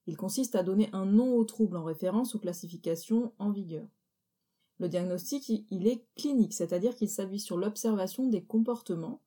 Il 0.06 0.16
consiste 0.16 0.56
à 0.56 0.62
donner 0.62 0.88
un 0.92 1.04
nom 1.04 1.36
au 1.36 1.44
trouble 1.44 1.76
en 1.76 1.84
référence 1.84 2.34
aux 2.34 2.38
classifications 2.38 3.32
en 3.38 3.50
vigueur. 3.50 3.86
Le 4.78 4.88
diagnostic, 4.88 5.48
il 5.48 5.86
est 5.86 6.06
clinique, 6.16 6.54
c'est-à-dire 6.54 6.96
qu'il 6.96 7.10
s'appuie 7.10 7.38
sur 7.38 7.58
l'observation 7.58 8.26
des 8.26 8.42
comportements, 8.42 9.20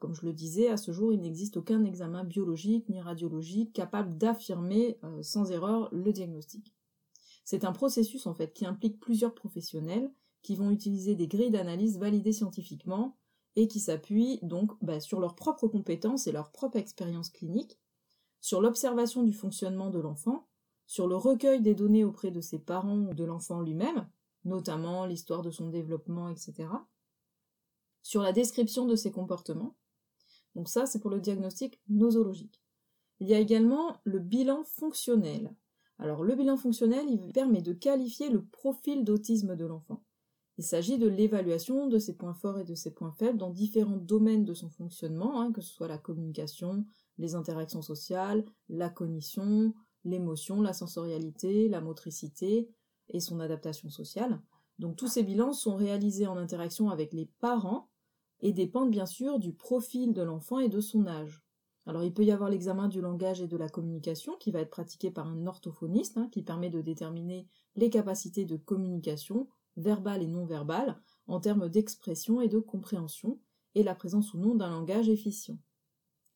comme 0.00 0.14
je 0.14 0.26
le 0.26 0.32
disais, 0.32 0.68
à 0.68 0.76
ce 0.76 0.92
jour, 0.92 1.12
il 1.12 1.20
n'existe 1.20 1.56
aucun 1.56 1.84
examen 1.84 2.24
biologique 2.24 2.88
ni 2.88 3.00
radiologique 3.00 3.72
capable 3.72 4.16
d'affirmer 4.16 4.98
euh, 5.04 5.22
sans 5.22 5.50
erreur 5.50 5.88
le 5.92 6.12
diagnostic. 6.12 6.74
C'est 7.44 7.64
un 7.64 7.72
processus, 7.72 8.26
en 8.26 8.34
fait, 8.34 8.52
qui 8.52 8.66
implique 8.66 9.00
plusieurs 9.00 9.34
professionnels 9.34 10.12
qui 10.42 10.54
vont 10.54 10.70
utiliser 10.70 11.14
des 11.14 11.28
grilles 11.28 11.50
d'analyse 11.50 11.98
validées 11.98 12.32
scientifiquement 12.32 13.16
et 13.56 13.68
qui 13.68 13.80
s'appuient 13.80 14.38
donc 14.42 14.72
bah, 14.82 15.00
sur 15.00 15.20
leurs 15.20 15.34
propres 15.34 15.68
compétences 15.68 16.26
et 16.26 16.32
leur 16.32 16.50
propre 16.52 16.76
expérience 16.76 17.30
clinique, 17.30 17.78
sur 18.40 18.60
l'observation 18.60 19.22
du 19.24 19.32
fonctionnement 19.32 19.90
de 19.90 19.98
l'enfant, 19.98 20.46
sur 20.86 21.08
le 21.08 21.16
recueil 21.16 21.60
des 21.60 21.74
données 21.74 22.04
auprès 22.04 22.30
de 22.30 22.40
ses 22.40 22.58
parents 22.58 22.98
ou 22.98 23.14
de 23.14 23.24
l'enfant 23.24 23.60
lui-même, 23.60 24.08
notamment 24.44 25.06
l'histoire 25.06 25.42
de 25.42 25.50
son 25.50 25.68
développement, 25.68 26.28
etc. 26.28 26.68
Sur 28.02 28.22
la 28.22 28.32
description 28.32 28.86
de 28.86 28.96
ses 28.96 29.10
comportements. 29.10 29.76
Donc 30.54 30.68
ça, 30.68 30.86
c'est 30.86 31.00
pour 31.00 31.10
le 31.10 31.20
diagnostic 31.20 31.80
nosologique. 31.88 32.62
Il 33.20 33.28
y 33.28 33.34
a 33.34 33.38
également 33.38 34.00
le 34.04 34.18
bilan 34.18 34.64
fonctionnel. 34.64 35.54
Alors 35.98 36.22
le 36.22 36.34
bilan 36.34 36.56
fonctionnel, 36.56 37.06
il 37.08 37.32
permet 37.32 37.62
de 37.62 37.72
qualifier 37.72 38.30
le 38.30 38.44
profil 38.44 39.04
d'autisme 39.04 39.56
de 39.56 39.66
l'enfant. 39.66 40.02
Il 40.56 40.64
s'agit 40.64 40.98
de 40.98 41.06
l'évaluation 41.08 41.86
de 41.86 41.98
ses 41.98 42.16
points 42.16 42.34
forts 42.34 42.58
et 42.58 42.64
de 42.64 42.74
ses 42.74 42.92
points 42.92 43.12
faibles 43.12 43.38
dans 43.38 43.50
différents 43.50 43.96
domaines 43.96 44.44
de 44.44 44.54
son 44.54 44.70
fonctionnement, 44.70 45.40
hein, 45.40 45.52
que 45.52 45.60
ce 45.60 45.72
soit 45.72 45.86
la 45.86 45.98
communication, 45.98 46.84
les 47.18 47.34
interactions 47.34 47.82
sociales, 47.82 48.44
la 48.68 48.90
cognition, 48.90 49.72
l'émotion, 50.04 50.60
la 50.60 50.72
sensorialité, 50.72 51.68
la 51.68 51.80
motricité 51.80 52.68
et 53.08 53.20
son 53.20 53.40
adaptation 53.40 53.88
sociale. 53.88 54.40
Donc 54.78 54.96
tous 54.96 55.08
ces 55.08 55.22
bilans 55.22 55.52
sont 55.52 55.76
réalisés 55.76 56.26
en 56.26 56.36
interaction 56.36 56.90
avec 56.90 57.12
les 57.12 57.26
parents 57.40 57.88
et 58.40 58.52
dépendent 58.52 58.90
bien 58.90 59.06
sûr 59.06 59.38
du 59.38 59.52
profil 59.52 60.12
de 60.12 60.22
l'enfant 60.22 60.58
et 60.58 60.68
de 60.68 60.80
son 60.80 61.06
âge. 61.06 61.42
Alors 61.86 62.04
il 62.04 62.12
peut 62.12 62.24
y 62.24 62.30
avoir 62.30 62.50
l'examen 62.50 62.86
du 62.88 63.00
langage 63.00 63.40
et 63.40 63.48
de 63.48 63.56
la 63.56 63.68
communication 63.68 64.36
qui 64.36 64.50
va 64.50 64.60
être 64.60 64.70
pratiqué 64.70 65.10
par 65.10 65.26
un 65.26 65.46
orthophoniste 65.46 66.18
hein, 66.18 66.28
qui 66.30 66.42
permet 66.42 66.70
de 66.70 66.82
déterminer 66.82 67.48
les 67.76 67.90
capacités 67.90 68.44
de 68.44 68.56
communication 68.56 69.48
verbale 69.78 70.22
et 70.22 70.26
non 70.26 70.44
verbale, 70.44 71.00
en 71.26 71.40
termes 71.40 71.68
d'expression 71.68 72.40
et 72.40 72.48
de 72.48 72.58
compréhension, 72.58 73.38
et 73.74 73.82
la 73.82 73.94
présence 73.94 74.34
ou 74.34 74.38
non 74.38 74.54
d'un 74.54 74.70
langage 74.70 75.08
efficient. 75.08 75.58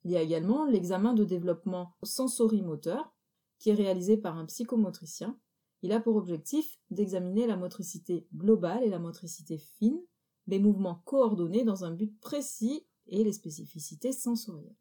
Il 0.04 0.10
y 0.10 0.16
a 0.16 0.22
également 0.22 0.64
l'examen 0.64 1.12
de 1.12 1.24
développement 1.24 1.96
sensorimoteur, 2.02 3.12
qui 3.58 3.70
est 3.70 3.74
réalisé 3.74 4.16
par 4.16 4.36
un 4.36 4.46
psychomotricien. 4.46 5.38
Il 5.82 5.92
a 5.92 6.00
pour 6.00 6.16
objectif 6.16 6.78
d'examiner 6.90 7.46
la 7.46 7.56
motricité 7.56 8.26
globale 8.34 8.84
et 8.84 8.88
la 8.88 8.98
motricité 8.98 9.58
fine, 9.58 10.00
les 10.46 10.58
mouvements 10.58 11.02
coordonnés 11.04 11.64
dans 11.64 11.84
un 11.84 11.90
but 11.90 12.18
précis 12.20 12.86
et 13.06 13.24
les 13.24 13.32
spécificités 13.32 14.12
sensorielles. 14.12 14.76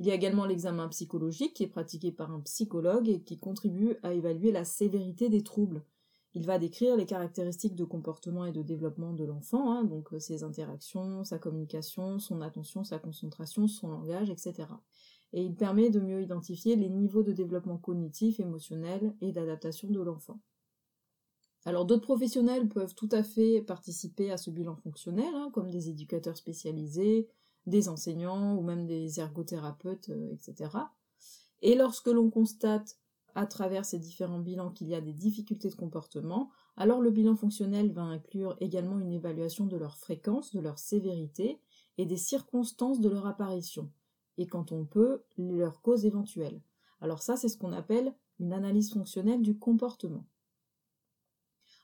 Il 0.00 0.06
y 0.06 0.10
a 0.10 0.14
également 0.14 0.44
l'examen 0.44 0.88
psychologique 0.88 1.54
qui 1.54 1.62
est 1.62 1.68
pratiqué 1.68 2.10
par 2.10 2.32
un 2.32 2.40
psychologue 2.40 3.08
et 3.08 3.22
qui 3.22 3.38
contribue 3.38 3.96
à 4.02 4.12
évaluer 4.12 4.50
la 4.50 4.64
sévérité 4.64 5.28
des 5.28 5.44
troubles, 5.44 5.84
il 6.36 6.44
va 6.46 6.58
décrire 6.58 6.96
les 6.96 7.06
caractéristiques 7.06 7.76
de 7.76 7.84
comportement 7.84 8.44
et 8.44 8.50
de 8.50 8.62
développement 8.62 9.12
de 9.12 9.24
l'enfant, 9.24 9.70
hein, 9.70 9.84
donc 9.84 10.12
euh, 10.12 10.18
ses 10.18 10.42
interactions, 10.42 11.22
sa 11.22 11.38
communication, 11.38 12.18
son 12.18 12.40
attention, 12.40 12.82
sa 12.82 12.98
concentration, 12.98 13.68
son 13.68 13.88
langage, 13.88 14.30
etc. 14.30 14.66
Et 15.34 15.42
il 15.42 15.54
permet 15.54 15.90
de 15.90 16.00
mieux 16.00 16.22
identifier 16.22 16.76
les 16.76 16.88
niveaux 16.88 17.22
de 17.22 17.32
développement 17.32 17.76
cognitif, 17.76 18.40
émotionnel 18.40 19.14
et 19.20 19.32
d'adaptation 19.32 19.90
de 19.90 20.00
l'enfant. 20.00 20.40
Alors 21.66 21.84
d'autres 21.84 22.02
professionnels 22.02 22.68
peuvent 22.68 22.94
tout 22.94 23.08
à 23.10 23.22
fait 23.22 23.60
participer 23.62 24.30
à 24.30 24.36
ce 24.36 24.50
bilan 24.50 24.76
fonctionnel, 24.76 25.34
hein, 25.34 25.50
comme 25.52 25.70
des 25.70 25.88
éducateurs 25.88 26.36
spécialisés, 26.36 27.28
des 27.66 27.88
enseignants 27.88 28.54
ou 28.56 28.62
même 28.62 28.86
des 28.86 29.20
ergothérapeutes, 29.20 30.10
euh, 30.10 30.32
etc. 30.32 30.70
Et 31.62 31.74
lorsque 31.74 32.08
l'on 32.08 32.30
constate 32.30 32.98
à 33.34 33.46
travers 33.46 33.84
ces 33.84 33.98
différents 33.98 34.38
bilans 34.38 34.70
qu'il 34.70 34.88
y 34.88 34.94
a 34.94 35.00
des 35.00 35.12
difficultés 35.12 35.68
de 35.68 35.74
comportement, 35.74 36.50
alors 36.76 37.00
le 37.00 37.10
bilan 37.10 37.34
fonctionnel 37.34 37.90
va 37.92 38.02
inclure 38.02 38.56
également 38.60 39.00
une 39.00 39.12
évaluation 39.12 39.66
de 39.66 39.76
leur 39.76 39.96
fréquence, 39.96 40.54
de 40.54 40.60
leur 40.60 40.78
sévérité 40.78 41.60
et 41.98 42.06
des 42.06 42.16
circonstances 42.16 43.00
de 43.00 43.08
leur 43.08 43.26
apparition, 43.26 43.90
et 44.38 44.46
quand 44.46 44.72
on 44.72 44.84
peut, 44.84 45.22
leurs 45.36 45.80
causes 45.82 46.04
éventuelles. 46.04 46.60
Alors 47.00 47.22
ça, 47.22 47.36
c'est 47.36 47.48
ce 47.48 47.58
qu'on 47.58 47.72
appelle 47.72 48.14
une 48.40 48.52
analyse 48.52 48.92
fonctionnelle 48.92 49.42
du 49.42 49.58
comportement. 49.58 50.26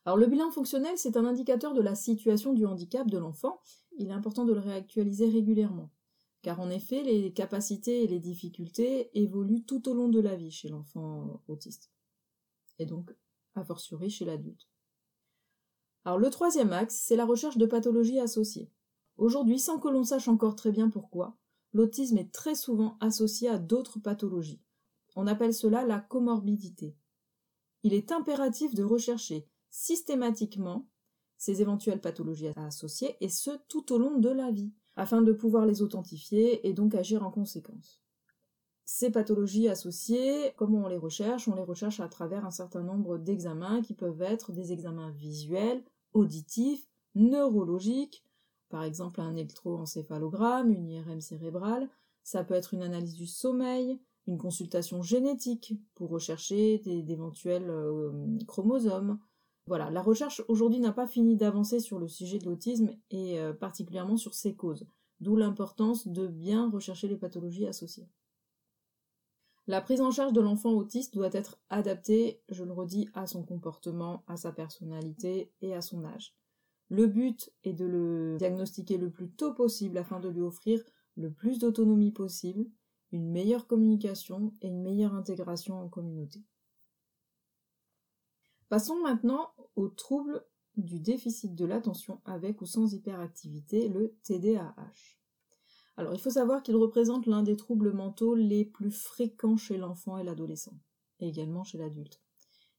Alors 0.04 0.16
le 0.16 0.26
bilan 0.26 0.50
fonctionnel, 0.50 0.97
c'est 0.97 1.16
un 1.16 1.25
indicateur 1.25 1.75
de 1.75 1.83
la 1.83 1.95
situation 1.95 2.52
du 2.52 2.66
handicap 2.66 3.09
de 3.09 3.19
l'enfant. 3.19 3.61
Il 3.99 4.09
est 4.09 4.12
important 4.12 4.45
de 4.45 4.52
le 4.52 4.61
réactualiser 4.61 5.28
régulièrement 5.28 5.90
car 6.42 6.61
en 6.61 6.71
effet, 6.71 7.02
les 7.02 7.33
capacités 7.33 8.04
et 8.04 8.07
les 8.07 8.19
difficultés 8.19 9.11
évoluent 9.19 9.64
tout 9.64 9.88
au 9.88 9.95
long 9.95 10.09
de 10.09 10.21
la 10.21 10.37
vie 10.37 10.50
chez 10.50 10.69
l'enfant 10.69 11.42
autiste, 11.49 11.90
et 12.78 12.87
donc 12.87 13.14
a 13.54 13.64
fortiori 13.64 14.11
chez 14.11 14.25
l'adulte. 14.25 14.69
Alors 16.04 16.19
le 16.19 16.30
troisième 16.30 16.73
axe, 16.73 16.97
c'est 16.97 17.16
la 17.16 17.26
recherche 17.26 17.59
de 17.59 17.66
pathologies 17.66 18.21
associées. 18.21 18.71
Aujourd'hui, 19.19 19.59
sans 19.59 19.78
que 19.78 19.88
l'on 19.88 20.04
sache 20.04 20.28
encore 20.28 20.57
très 20.57 20.73
bien 20.73 20.88
pourquoi, 20.88 21.37
l'autisme 21.73 22.19
est 22.19 22.33
très 22.33 22.55
souvent 22.55 22.97
associé 23.00 23.49
à 23.49 23.59
d'autres 23.59 23.99
pathologies. 23.99 24.62
On 25.17 25.27
appelle 25.27 25.55
cela 25.55 25.85
la 25.85 26.00
comorbidité. 26.00 26.97
Il 27.83 27.95
est 27.95 28.12
impératif 28.12 28.75
de 28.75 28.85
rechercher 28.85 29.49
systématiquement 29.71 30.89
ces 31.37 31.62
éventuelles 31.62 32.00
pathologies 32.00 32.49
associées, 32.55 33.17
et 33.21 33.31
ce 33.31 33.50
tout 33.69 33.93
au 33.93 33.99
long 33.99 34.19
de 34.19 34.29
la 34.29 34.50
vie 34.50 34.73
afin 34.95 35.23
de 35.23 35.33
pouvoir 35.33 35.65
les 35.65 35.81
authentifier 35.81 36.69
et 36.69 36.75
donc 36.75 36.95
agir 36.95 37.25
en 37.25 37.31
conséquence. 37.31 38.03
Ces 38.85 39.11
pathologies 39.11 39.69
associées, 39.69 40.53
comment 40.57 40.85
on 40.85 40.89
les 40.89 40.99
recherche? 40.99 41.49
On 41.49 41.55
les 41.55 41.62
recherche 41.62 42.00
à 42.00 42.09
travers 42.09 42.45
un 42.45 42.50
certain 42.50 42.83
nombre 42.83 43.17
d'examens 43.17 43.81
qui 43.81 43.95
peuvent 43.95 44.21
être 44.21 44.53
des 44.53 44.73
examens 44.73 45.12
visuels, 45.12 45.83
auditifs, 46.12 46.87
neurologiques, 47.15 48.25
par 48.71 48.85
exemple 48.85 49.21
un 49.21 49.35
électroencéphalogramme, 49.35 50.71
une 50.71 50.89
IRM 50.89 51.21
cérébrale, 51.21 51.89
ça 52.23 52.45
peut 52.45 52.55
être 52.55 52.73
une 52.75 52.83
analyse 52.83 53.15
du 53.15 53.27
sommeil, 53.27 53.99
une 54.27 54.39
consultation 54.39 55.03
génétique 55.03 55.75
pour 55.95 56.11
rechercher 56.11 56.79
d'éventuels 56.79 57.69
euh, 57.69 58.11
chromosomes, 58.47 59.19
voilà, 59.67 59.91
la 59.91 60.03
recherche 60.03 60.43
aujourd'hui 60.49 60.81
n'a 60.81 60.93
pas 60.93 61.07
fini 61.07 61.37
d'avancer 61.37 61.79
sur 61.79 61.99
le 61.99 62.09
sujet 62.09 62.39
de 62.39 62.47
l'autisme 62.47 62.91
et 63.11 63.39
euh, 63.39 63.53
particulièrement 63.53 64.17
sur 64.17 64.35
ses 64.35 64.57
causes, 64.57 64.87
d'où 65.21 65.37
l'importance 65.37 66.09
de 66.09 66.27
bien 66.27 66.69
rechercher 66.71 67.07
les 67.07 67.17
pathologies 67.17 67.67
associées. 67.67 68.09
La 69.69 69.81
prise 69.81 70.00
en 70.00 70.11
charge 70.11 70.33
de 70.33 70.41
l'enfant 70.41 70.73
autiste 70.73 71.15
doit 71.15 71.31
être 71.33 71.61
adaptée, 71.69 72.43
je 72.49 72.65
le 72.65 72.73
redis, 72.73 73.09
à 73.15 73.29
son 73.29 73.45
comportement, 73.45 74.25
à 74.27 74.37
sa 74.37 74.50
personnalité 74.50 75.53
et 75.61 75.75
à 75.75 75.83
son 75.83 76.05
âge. 76.05 76.35
Le 76.90 77.06
but 77.06 77.52
est 77.62 77.73
de 77.73 77.85
le 77.85 78.37
diagnostiquer 78.38 78.99
le 78.99 79.11
plus 79.11 79.30
tôt 79.30 79.54
possible 79.54 79.97
afin 79.97 80.18
de 80.18 80.28
lui 80.28 80.40
offrir 80.40 80.82
le 81.16 81.32
plus 81.32 81.61
d'autonomie 81.61 82.11
possible, 82.11 82.66
une 83.12 83.30
meilleure 83.30 83.68
communication 83.68 84.52
et 84.61 84.68
une 84.68 84.82
meilleure 84.82 85.14
intégration 85.14 85.80
en 85.80 85.88
communauté. 85.88 86.42
Passons 88.68 89.00
maintenant 89.00 89.52
au 89.76 89.88
trouble 89.88 90.44
du 90.76 91.00
déficit 91.00 91.54
de 91.54 91.64
l'attention 91.64 92.20
avec 92.25 92.61
ou 92.61 92.66
sans 92.66 92.92
hyperactivité, 92.92 93.88
le 93.88 94.16
TDAH. 94.25 95.18
Alors 95.97 96.14
il 96.14 96.20
faut 96.20 96.30
savoir 96.30 96.62
qu'il 96.62 96.76
représente 96.76 97.26
l'un 97.26 97.42
des 97.42 97.56
troubles 97.56 97.92
mentaux 97.92 98.35
les 98.35 98.64
plus 98.64 98.90
fréquents 98.90 99.56
chez 99.56 99.76
l'enfant 99.76 100.18
et 100.18 100.25
l'adolescent, 100.25 100.78
et 101.20 101.28
également 101.28 101.62
chez 101.62 101.78
l'adulte. 101.78 102.20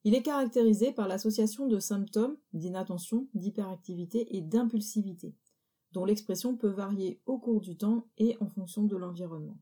Il 0.03 0.15
est 0.15 0.24
caractérisé 0.24 0.91
par 0.91 1.08
l'association 1.08 1.67
de 1.67 1.79
symptômes 1.79 2.38
d'inattention, 2.53 3.27
d'hyperactivité 3.34 4.36
et 4.36 4.41
d'impulsivité, 4.41 5.36
dont 5.91 6.05
l'expression 6.05 6.55
peut 6.55 6.70
varier 6.70 7.22
au 7.25 7.38
cours 7.38 7.62
du 7.62 7.77
temps 7.77 8.08
et 8.17 8.36
en 8.39 8.48
fonction 8.48 8.84
de 8.84 8.96
l'environnement. 8.96 9.60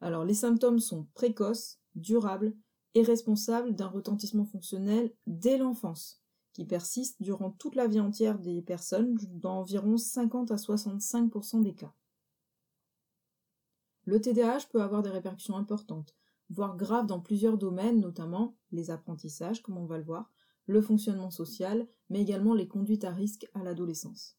Alors 0.00 0.24
les 0.24 0.34
symptômes 0.34 0.80
sont 0.80 1.06
précoces, 1.14 1.78
durables 1.94 2.56
est 2.94 3.02
responsable 3.02 3.74
d'un 3.74 3.88
retentissement 3.88 4.46
fonctionnel 4.46 5.12
dès 5.26 5.58
l'enfance, 5.58 6.20
qui 6.52 6.64
persiste 6.64 7.22
durant 7.22 7.50
toute 7.50 7.74
la 7.74 7.86
vie 7.86 8.00
entière 8.00 8.38
des 8.38 8.62
personnes 8.62 9.16
dans 9.34 9.60
environ 9.60 9.96
50 9.96 10.50
à 10.50 10.56
65% 10.56 11.62
des 11.62 11.74
cas. 11.74 11.92
Le 14.06 14.20
TDAH 14.20 14.66
peut 14.70 14.82
avoir 14.82 15.02
des 15.02 15.10
répercussions 15.10 15.56
importantes, 15.56 16.16
voire 16.50 16.76
graves 16.76 17.06
dans 17.06 17.20
plusieurs 17.20 17.58
domaines, 17.58 18.00
notamment 18.00 18.56
les 18.70 18.90
apprentissages, 18.90 19.62
comme 19.62 19.78
on 19.78 19.86
va 19.86 19.98
le 19.98 20.04
voir, 20.04 20.30
le 20.66 20.80
fonctionnement 20.80 21.30
social, 21.30 21.88
mais 22.10 22.20
également 22.20 22.54
les 22.54 22.68
conduites 22.68 23.04
à 23.04 23.12
risque 23.12 23.46
à 23.54 23.62
l'adolescence. 23.62 24.38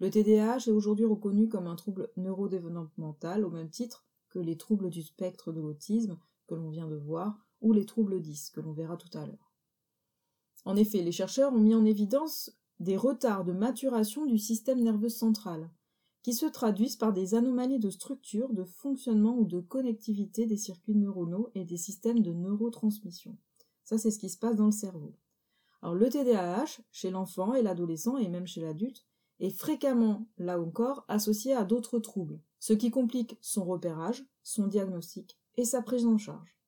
Le 0.00 0.10
TDAH 0.10 0.68
est 0.68 0.70
aujourd'hui 0.70 1.04
reconnu 1.04 1.48
comme 1.48 1.66
un 1.66 1.76
trouble 1.76 2.10
neurodéveloppemental 2.16 3.44
au 3.44 3.50
même 3.50 3.70
titre 3.70 4.06
que 4.30 4.38
les 4.38 4.56
troubles 4.56 4.90
du 4.90 5.02
spectre 5.02 5.52
de 5.52 5.60
l'autisme 5.60 6.18
que 6.46 6.54
l'on 6.54 6.70
vient 6.70 6.88
de 6.88 6.96
voir 6.96 7.38
ou 7.60 7.72
les 7.72 7.84
troubles 7.84 8.20
10 8.20 8.50
que 8.50 8.60
l'on 8.60 8.72
verra 8.72 8.96
tout 8.96 9.16
à 9.16 9.26
l'heure. 9.26 9.52
En 10.64 10.76
effet, 10.76 11.02
les 11.02 11.12
chercheurs 11.12 11.52
ont 11.52 11.58
mis 11.58 11.74
en 11.74 11.84
évidence 11.84 12.56
des 12.78 12.96
retards 12.96 13.44
de 13.44 13.52
maturation 13.52 14.24
du 14.24 14.38
système 14.38 14.82
nerveux 14.82 15.08
central, 15.10 15.70
qui 16.22 16.34
se 16.34 16.46
traduisent 16.46 16.96
par 16.96 17.12
des 17.12 17.34
anomalies 17.34 17.78
de 17.78 17.90
structure, 17.90 18.52
de 18.52 18.64
fonctionnement 18.64 19.36
ou 19.38 19.44
de 19.44 19.60
connectivité 19.60 20.46
des 20.46 20.56
circuits 20.56 20.96
neuronaux 20.96 21.50
et 21.54 21.64
des 21.64 21.76
systèmes 21.76 22.20
de 22.20 22.32
neurotransmission. 22.32 23.36
Ça, 23.84 23.98
c'est 23.98 24.10
ce 24.10 24.18
qui 24.18 24.28
se 24.28 24.38
passe 24.38 24.56
dans 24.56 24.66
le 24.66 24.72
cerveau. 24.72 25.14
Alors, 25.82 25.94
le 25.94 26.08
TDAH, 26.08 26.82
chez 26.90 27.10
l'enfant 27.10 27.54
et 27.54 27.62
l'adolescent 27.62 28.18
et 28.18 28.28
même 28.28 28.46
chez 28.46 28.60
l'adulte, 28.60 29.06
est 29.40 29.50
fréquemment, 29.50 30.28
là 30.36 30.60
encore, 30.60 31.04
associé 31.08 31.54
à 31.54 31.64
d'autres 31.64 31.98
troubles, 31.98 32.40
ce 32.58 32.74
qui 32.74 32.90
complique 32.90 33.38
son 33.40 33.64
repérage, 33.64 34.24
son 34.42 34.66
diagnostic 34.66 35.38
et 35.56 35.64
sa 35.64 35.80
prise 35.80 36.04
en 36.04 36.18
charge. 36.18 36.58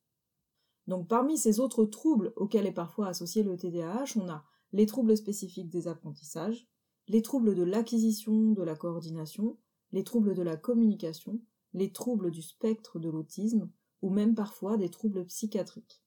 Donc 0.87 1.07
parmi 1.07 1.39
ces 1.39 1.61
autres 1.61 1.85
troubles 1.85 2.33
auxquels 2.37 2.67
est 2.67 2.73
parfois 2.73 3.09
associé 3.09 3.43
le 3.43 3.57
TDAH, 3.57 4.15
on 4.17 4.29
a 4.29 4.45
les 4.73 4.87
troubles 4.87 5.17
spécifiques 5.17 5.69
des 5.69 5.87
apprentissages, 5.87 6.67
les 7.09 7.23
troubles 7.23 7.55
de 7.55 7.63
l'acquisition, 7.63 8.53
de 8.53 8.63
la 8.63 8.77
coordination, 8.77 9.59
les 9.93 10.05
troubles 10.05 10.35
de 10.35 10.43
la 10.43 10.57
communication, 10.57 11.41
les 11.75 11.93
troubles 11.93 12.31
du 12.31 12.43
spectre 12.43 12.99
de 12.99 13.11
l'autisme, 13.11 13.71
ou 14.03 14.11
même 14.11 14.35
parfois 14.35 14.77
des 14.77 14.91
troubles 14.91 15.25
psychiatriques. 15.27 16.03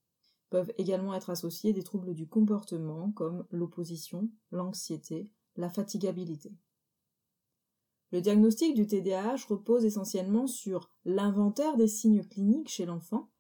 peuvent 0.50 0.74
également 0.78 1.14
être 1.16 1.32
associés 1.32 1.74
des 1.74 1.84
troubles 1.84 2.14
du 2.14 2.28
comportement 2.28 3.12
comme 3.12 3.46
l'opposition, 3.50 4.30
l'anxiété, 4.52 5.30
la 5.58 5.70
fatigabilité. 5.70 6.54
Le 8.12 8.22
diagnostic 8.22 8.76
du 8.76 8.86
TDAH 8.86 9.48
repose 9.50 9.84
essentiellement 9.84 10.48
sur 10.48 10.92
l'inventaire 11.04 11.76
des 11.76 11.88
signes 11.88 12.24
cliniques 12.24 12.70
chez 12.70 12.86
l'enfant, 12.86 13.32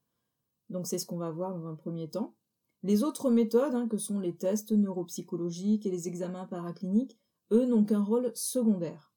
donc 0.69 0.87
c'est 0.87 0.97
ce 0.97 1.05
qu'on 1.05 1.17
va 1.17 1.31
voir 1.31 1.53
dans 1.53 1.67
un 1.67 1.75
premier 1.75 2.09
temps. 2.09 2.35
Les 2.83 3.03
autres 3.03 3.29
méthodes, 3.29 3.75
hein, 3.75 3.87
que 3.87 3.97
sont 3.97 4.19
les 4.19 4.35
tests 4.35 4.71
neuropsychologiques 4.71 5.85
et 5.85 5.91
les 5.91 6.07
examens 6.07 6.45
paracliniques, 6.45 7.17
eux 7.51 7.65
n'ont 7.65 7.83
qu'un 7.83 8.03
rôle 8.03 8.31
secondaire. 8.35 9.13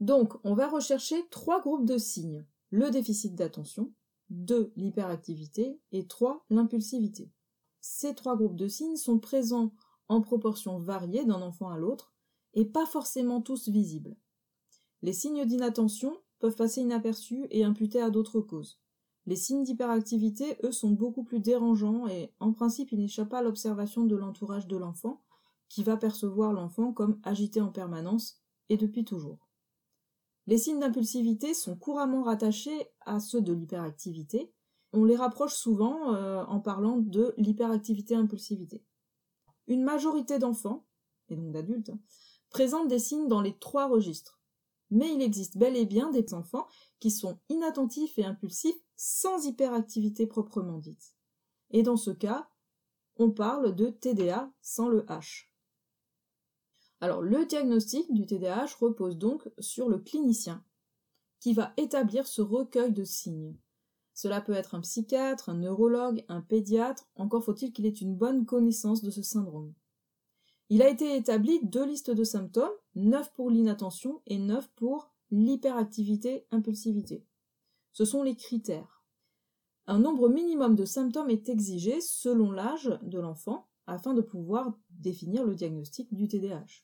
Donc, 0.00 0.34
on 0.44 0.54
va 0.54 0.68
rechercher 0.68 1.26
trois 1.30 1.60
groupes 1.60 1.86
de 1.86 1.98
signes. 1.98 2.44
Le 2.70 2.90
déficit 2.90 3.34
d'attention, 3.34 3.92
2. 4.30 4.72
L'hyperactivité 4.76 5.80
et 5.92 6.06
3. 6.06 6.44
L'impulsivité. 6.50 7.30
Ces 7.80 8.14
trois 8.14 8.36
groupes 8.36 8.56
de 8.56 8.68
signes 8.68 8.96
sont 8.96 9.18
présents 9.18 9.72
en 10.08 10.20
proportion 10.20 10.78
variée 10.78 11.24
d'un 11.24 11.42
enfant 11.42 11.68
à 11.68 11.78
l'autre 11.78 12.14
et 12.54 12.64
pas 12.64 12.86
forcément 12.86 13.40
tous 13.40 13.68
visibles. 13.68 14.16
Les 15.02 15.12
signes 15.12 15.44
d'inattention 15.44 16.16
peuvent 16.38 16.56
passer 16.56 16.80
inaperçus 16.80 17.46
et 17.50 17.64
imputés 17.64 18.00
à 18.00 18.10
d'autres 18.10 18.40
causes. 18.40 18.80
Les 19.26 19.36
signes 19.36 19.64
d'hyperactivité, 19.64 20.56
eux, 20.64 20.72
sont 20.72 20.90
beaucoup 20.90 21.24
plus 21.24 21.40
dérangeants 21.40 22.06
et 22.06 22.32
en 22.40 22.52
principe 22.52 22.92
ils 22.92 22.98
n'échappent 22.98 23.30
pas 23.30 23.38
à 23.38 23.42
l'observation 23.42 24.04
de 24.04 24.16
l'entourage 24.16 24.66
de 24.66 24.76
l'enfant, 24.76 25.22
qui 25.68 25.82
va 25.82 25.96
percevoir 25.96 26.52
l'enfant 26.52 26.92
comme 26.92 27.20
agité 27.22 27.60
en 27.60 27.70
permanence 27.70 28.40
et 28.68 28.76
depuis 28.76 29.04
toujours. 29.04 29.48
Les 30.46 30.58
signes 30.58 30.80
d'impulsivité 30.80 31.54
sont 31.54 31.76
couramment 31.76 32.22
rattachés 32.22 32.88
à 33.00 33.18
ceux 33.18 33.40
de 33.40 33.52
l'hyperactivité. 33.52 34.52
On 34.92 35.04
les 35.04 35.16
rapproche 35.16 35.54
souvent 35.54 36.14
euh, 36.14 36.44
en 36.44 36.60
parlant 36.60 36.98
de 36.98 37.34
l'hyperactivité-impulsivité. 37.38 38.84
Une 39.66 39.82
majorité 39.82 40.38
d'enfants, 40.38 40.84
et 41.28 41.36
donc 41.36 41.52
d'adultes, 41.52 41.92
présentent 42.50 42.88
des 42.88 42.98
signes 42.98 43.28
dans 43.28 43.40
les 43.40 43.56
trois 43.58 43.88
registres. 43.88 44.40
Mais 44.90 45.12
il 45.12 45.22
existe 45.22 45.56
bel 45.56 45.76
et 45.76 45.86
bien 45.86 46.10
des 46.10 46.34
enfants 46.34 46.68
qui 47.00 47.10
sont 47.10 47.38
inattentifs 47.48 48.18
et 48.18 48.24
impulsifs 48.24 48.76
sans 48.96 49.46
hyperactivité 49.46 50.26
proprement 50.26 50.78
dite. 50.78 51.14
Et 51.70 51.82
dans 51.82 51.96
ce 51.96 52.10
cas, 52.10 52.48
on 53.16 53.30
parle 53.30 53.74
de 53.74 53.88
TDA 53.88 54.52
sans 54.60 54.88
le 54.88 55.02
H. 55.06 55.46
Alors 57.04 57.20
le 57.20 57.44
diagnostic 57.44 58.10
du 58.14 58.24
TDAH 58.24 58.76
repose 58.80 59.18
donc 59.18 59.50
sur 59.58 59.90
le 59.90 59.98
clinicien, 59.98 60.64
qui 61.38 61.52
va 61.52 61.74
établir 61.76 62.26
ce 62.26 62.40
recueil 62.40 62.92
de 62.92 63.04
signes. 63.04 63.58
Cela 64.14 64.40
peut 64.40 64.54
être 64.54 64.74
un 64.74 64.80
psychiatre, 64.80 65.50
un 65.50 65.56
neurologue, 65.56 66.24
un 66.28 66.40
pédiatre, 66.40 67.06
encore 67.16 67.44
faut-il 67.44 67.74
qu'il 67.74 67.84
ait 67.84 67.90
une 67.90 68.16
bonne 68.16 68.46
connaissance 68.46 69.02
de 69.02 69.10
ce 69.10 69.20
syndrome. 69.20 69.74
Il 70.70 70.80
a 70.80 70.88
été 70.88 71.14
établi 71.14 71.60
deux 71.62 71.84
listes 71.84 72.10
de 72.10 72.24
symptômes, 72.24 72.72
neuf 72.94 73.30
pour 73.34 73.50
l'inattention 73.50 74.22
et 74.26 74.38
neuf 74.38 74.66
pour 74.74 75.10
l'hyperactivité-impulsivité. 75.30 77.26
Ce 77.92 78.06
sont 78.06 78.22
les 78.22 78.34
critères. 78.34 79.04
Un 79.86 79.98
nombre 79.98 80.30
minimum 80.30 80.74
de 80.74 80.86
symptômes 80.86 81.28
est 81.28 81.50
exigé 81.50 82.00
selon 82.00 82.50
l'âge 82.50 82.98
de 83.02 83.18
l'enfant 83.18 83.68
afin 83.86 84.14
de 84.14 84.22
pouvoir 84.22 84.72
définir 84.88 85.44
le 85.44 85.54
diagnostic 85.54 86.14
du 86.14 86.28
TDAH. 86.28 86.82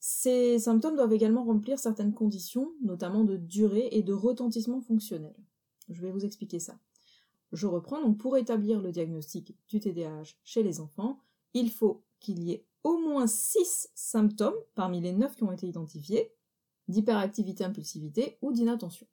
Ces 0.00 0.58
symptômes 0.60 0.96
doivent 0.96 1.12
également 1.12 1.44
remplir 1.44 1.78
certaines 1.78 2.14
conditions, 2.14 2.72
notamment 2.82 3.24
de 3.24 3.36
durée 3.36 3.88
et 3.92 4.02
de 4.02 4.12
retentissement 4.12 4.80
fonctionnel. 4.80 5.34
Je 5.88 6.00
vais 6.02 6.12
vous 6.12 6.24
expliquer 6.24 6.60
ça. 6.60 6.78
Je 7.52 7.66
reprends 7.66 8.00
donc 8.00 8.18
pour 8.18 8.36
établir 8.36 8.80
le 8.80 8.92
diagnostic 8.92 9.56
du 9.68 9.80
TDAH 9.80 10.34
chez 10.44 10.62
les 10.62 10.80
enfants, 10.80 11.18
il 11.54 11.70
faut 11.70 12.04
qu'il 12.20 12.42
y 12.42 12.52
ait 12.52 12.66
au 12.84 12.98
moins 12.98 13.26
6 13.26 13.90
symptômes 13.94 14.58
parmi 14.74 15.00
les 15.00 15.12
9 15.12 15.34
qui 15.34 15.44
ont 15.44 15.52
été 15.52 15.66
identifiés 15.66 16.32
d'hyperactivité, 16.88 17.64
impulsivité 17.64 18.38
ou 18.40 18.52
d'inattention. 18.52 19.06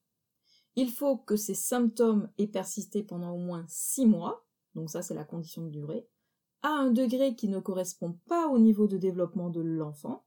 Il 0.76 0.92
faut 0.92 1.18
que 1.18 1.36
ces 1.36 1.54
symptômes 1.54 2.30
aient 2.38 2.48
persisté 2.48 3.04
pendant 3.04 3.32
au 3.32 3.38
moins 3.38 3.66
6 3.68 4.06
mois, 4.06 4.46
donc 4.76 4.90
ça 4.90 5.02
c'est 5.02 5.14
la 5.14 5.24
condition 5.24 5.64
de 5.64 5.70
durée, 5.70 6.08
à 6.62 6.70
un 6.70 6.92
degré 6.92 7.36
qui 7.36 7.48
ne 7.48 7.60
correspond 7.60 8.18
pas 8.28 8.48
au 8.48 8.60
niveau 8.60 8.88
de 8.88 8.98
développement 8.98 9.50
de 9.50 9.62
l'enfant, 9.62 10.26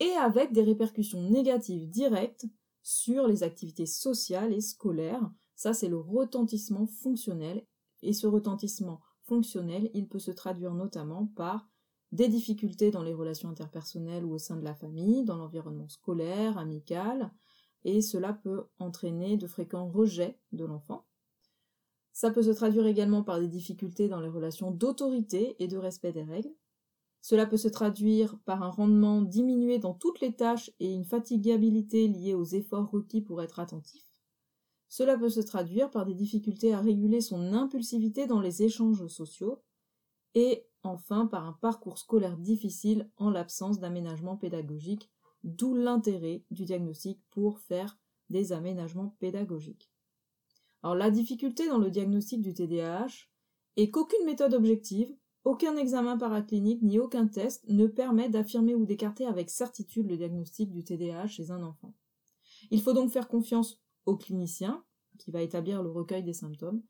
et 0.00 0.12
avec 0.12 0.52
des 0.52 0.62
répercussions 0.62 1.22
négatives 1.22 1.88
directes 1.88 2.46
sur 2.82 3.26
les 3.26 3.42
activités 3.42 3.86
sociales 3.86 4.52
et 4.52 4.60
scolaires. 4.60 5.30
Ça, 5.56 5.74
c'est 5.74 5.88
le 5.88 5.98
retentissement 5.98 6.86
fonctionnel. 6.86 7.66
Et 8.02 8.12
ce 8.12 8.26
retentissement 8.26 9.00
fonctionnel, 9.24 9.90
il 9.92 10.08
peut 10.08 10.20
se 10.20 10.30
traduire 10.30 10.72
notamment 10.74 11.26
par 11.36 11.68
des 12.12 12.28
difficultés 12.28 12.90
dans 12.90 13.02
les 13.02 13.12
relations 13.12 13.50
interpersonnelles 13.50 14.24
ou 14.24 14.32
au 14.32 14.38
sein 14.38 14.56
de 14.56 14.64
la 14.64 14.74
famille, 14.74 15.24
dans 15.24 15.36
l'environnement 15.36 15.88
scolaire, 15.88 16.56
amical, 16.56 17.32
et 17.84 18.00
cela 18.00 18.32
peut 18.32 18.64
entraîner 18.78 19.36
de 19.36 19.46
fréquents 19.46 19.88
rejets 19.88 20.38
de 20.52 20.64
l'enfant. 20.64 21.04
Ça 22.12 22.30
peut 22.30 22.42
se 22.42 22.50
traduire 22.50 22.86
également 22.86 23.22
par 23.22 23.38
des 23.38 23.48
difficultés 23.48 24.08
dans 24.08 24.20
les 24.20 24.28
relations 24.28 24.70
d'autorité 24.70 25.62
et 25.62 25.68
de 25.68 25.76
respect 25.76 26.12
des 26.12 26.24
règles. 26.24 26.52
Cela 27.28 27.44
peut 27.44 27.58
se 27.58 27.68
traduire 27.68 28.38
par 28.46 28.62
un 28.62 28.70
rendement 28.70 29.20
diminué 29.20 29.78
dans 29.78 29.92
toutes 29.92 30.20
les 30.20 30.32
tâches 30.32 30.70
et 30.80 30.90
une 30.90 31.04
fatigabilité 31.04 32.08
liée 32.08 32.32
aux 32.32 32.46
efforts 32.46 32.90
requis 32.90 33.20
pour 33.20 33.42
être 33.42 33.60
attentif. 33.60 34.02
Cela 34.88 35.18
peut 35.18 35.28
se 35.28 35.40
traduire 35.40 35.90
par 35.90 36.06
des 36.06 36.14
difficultés 36.14 36.72
à 36.72 36.80
réguler 36.80 37.20
son 37.20 37.52
impulsivité 37.52 38.26
dans 38.26 38.40
les 38.40 38.62
échanges 38.62 39.06
sociaux 39.08 39.62
et 40.34 40.64
enfin 40.82 41.26
par 41.26 41.44
un 41.44 41.52
parcours 41.52 41.98
scolaire 41.98 42.38
difficile 42.38 43.10
en 43.18 43.28
l'absence 43.28 43.78
d'aménagement 43.78 44.38
pédagogique, 44.38 45.10
d'où 45.44 45.74
l'intérêt 45.74 46.44
du 46.50 46.64
diagnostic 46.64 47.20
pour 47.28 47.58
faire 47.58 47.98
des 48.30 48.52
aménagements 48.52 49.14
pédagogiques. 49.18 49.90
Alors 50.82 50.96
la 50.96 51.10
difficulté 51.10 51.68
dans 51.68 51.76
le 51.76 51.90
diagnostic 51.90 52.40
du 52.40 52.54
TDAH 52.54 53.28
est 53.76 53.90
qu'aucune 53.90 54.24
méthode 54.24 54.54
objective 54.54 55.14
aucun 55.44 55.76
examen 55.76 56.18
paraclinique 56.18 56.82
ni 56.82 56.98
aucun 56.98 57.26
test 57.26 57.64
ne 57.68 57.86
permet 57.86 58.28
d'affirmer 58.28 58.74
ou 58.74 58.84
d'écarter 58.84 59.26
avec 59.26 59.50
certitude 59.50 60.08
le 60.08 60.16
diagnostic 60.16 60.70
du 60.70 60.84
TDAH 60.84 61.28
chez 61.28 61.50
un 61.50 61.62
enfant. 61.62 61.94
Il 62.70 62.82
faut 62.82 62.92
donc 62.92 63.10
faire 63.10 63.28
confiance 63.28 63.80
au 64.06 64.16
clinicien, 64.16 64.84
qui 65.18 65.30
va 65.30 65.42
établir 65.42 65.82
le 65.82 65.90
recueil 65.90 66.22
des 66.22 66.32
symptômes, 66.32 66.82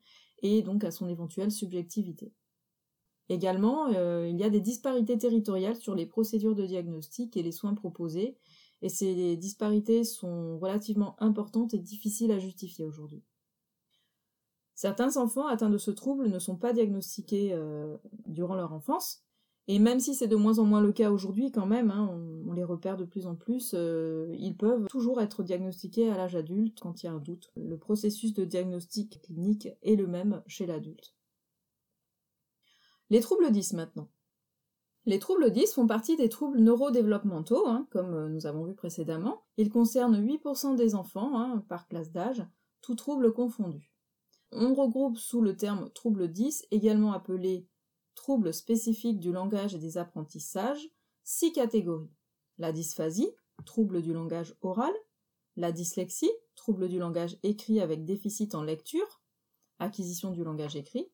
et 0.43 0.63
donc 0.63 0.85
à 0.85 0.91
son 0.91 1.09
éventuelle 1.09 1.51
subjectivité. 1.51 2.33
Également, 3.29 3.93
euh, 3.93 4.27
il 4.29 4.39
y 4.39 4.45
a 4.45 4.51
des 4.51 4.61
disparités 4.61 5.19
territoriales 5.19 5.77
sur 5.77 5.95
les 5.95 6.07
procédures 6.07 6.55
de 6.55 6.65
diagnostic 6.65 7.37
et 7.37 7.43
les 7.43 7.53
soins 7.53 7.75
proposés, 7.75 8.37
et 8.81 8.89
ces 8.89 9.37
disparités 9.37 10.05
sont 10.05 10.59
relativement 10.59 11.21
importantes 11.23 11.75
et 11.75 11.79
difficiles 11.79 12.31
à 12.31 12.39
justifier 12.39 12.85
aujourd'hui. 12.85 13.23
Certains 14.79 15.17
enfants 15.17 15.49
atteints 15.49 15.71
de 15.71 15.77
ce 15.77 15.91
trouble 15.91 16.29
ne 16.29 16.39
sont 16.39 16.55
pas 16.55 16.73
diagnostiqués 16.73 17.53
euh, 17.53 17.97
durant 18.27 18.55
leur 18.55 18.73
enfance, 18.73 19.25
et 19.67 19.81
même 19.81 19.99
si 19.99 20.15
c'est 20.15 20.29
de 20.29 20.37
moins 20.37 20.61
en 20.61 20.65
moins 20.65 20.81
le 20.81 20.93
cas 20.93 21.11
aujourd'hui, 21.11 21.51
quand 21.51 21.67
même, 21.67 21.91
hein, 21.91 22.09
on, 22.47 22.53
les 22.53 22.63
repère 22.63 22.97
de 22.97 23.05
plus 23.05 23.27
en 23.27 23.35
plus, 23.35 23.75
euh, 23.75 24.33
ils 24.39 24.57
peuvent 24.57 24.87
toujours 24.87 25.21
être 25.21 25.43
diagnostiqués 25.43 26.09
à 26.09 26.17
l'âge 26.17 26.37
adulte 26.37 26.79
quand 26.79 27.03
il 27.03 27.07
y 27.07 27.09
a 27.09 27.13
un 27.13 27.19
doute. 27.19 27.51
Le 27.57 27.77
processus 27.77 28.35
de 28.35 28.45
diagnostic 28.45 29.21
clinique 29.21 29.67
est 29.83 29.97
le 29.97 30.07
même 30.07 30.45
chez 30.47 30.65
l'adulte. 30.65 31.13
Les 33.11 33.19
troubles 33.19 33.51
10 33.51 33.73
maintenant. 33.73 34.09
Les 35.07 35.19
troubles 35.19 35.51
10 35.51 35.75
font 35.75 35.89
partie 35.89 36.17
des 36.17 36.29
troubles 36.29 36.61
neurodéveloppementaux, 36.61 37.67
hein, 37.67 37.89
comme 37.91 38.15
euh, 38.15 38.29
nous 38.29 38.47
avons 38.47 38.65
vu 38.65 38.77
précédemment. 38.77 39.43
Ils 39.57 39.71
concernent 39.71 40.25
8% 40.25 40.77
des 40.77 40.95
enfants 40.95 41.37
hein, 41.37 41.65
par 41.69 41.89
classe 41.89 42.13
d'âge, 42.13 42.47
tout 42.81 42.95
trouble 42.95 43.33
confondu. 43.33 43.98
On 44.51 44.75
regroupe 44.75 45.19
sous 45.19 45.41
le 45.41 45.57
terme 45.57 45.91
trouble 45.91 46.29
10, 46.29 46.67
également 46.71 47.13
appelé 47.13 47.67
trouble 48.15 48.53
spécifique 48.53 49.21
du 49.21 49.33
langage 49.33 49.75
et 49.75 49.79
des 49.79 49.99
apprentissages, 49.99 50.89
six 51.23 51.53
catégories. 51.53 52.11
La 52.57 52.73
dysphasie, 52.73 53.31
trouble 53.65 54.03
du 54.03 54.13
langage 54.13 54.57
oral, 54.61 54.93
la 55.57 55.73
dyslexie, 55.73 56.31
trouble 56.55 56.89
du 56.89 56.99
langage 56.99 57.39
écrit 57.43 57.81
avec 57.81 58.05
déficit 58.05 58.55
en 58.55 58.63
lecture, 58.63 59.23
acquisition 59.79 60.31
du 60.31 60.43
langage 60.43 60.77
écrit, 60.77 61.11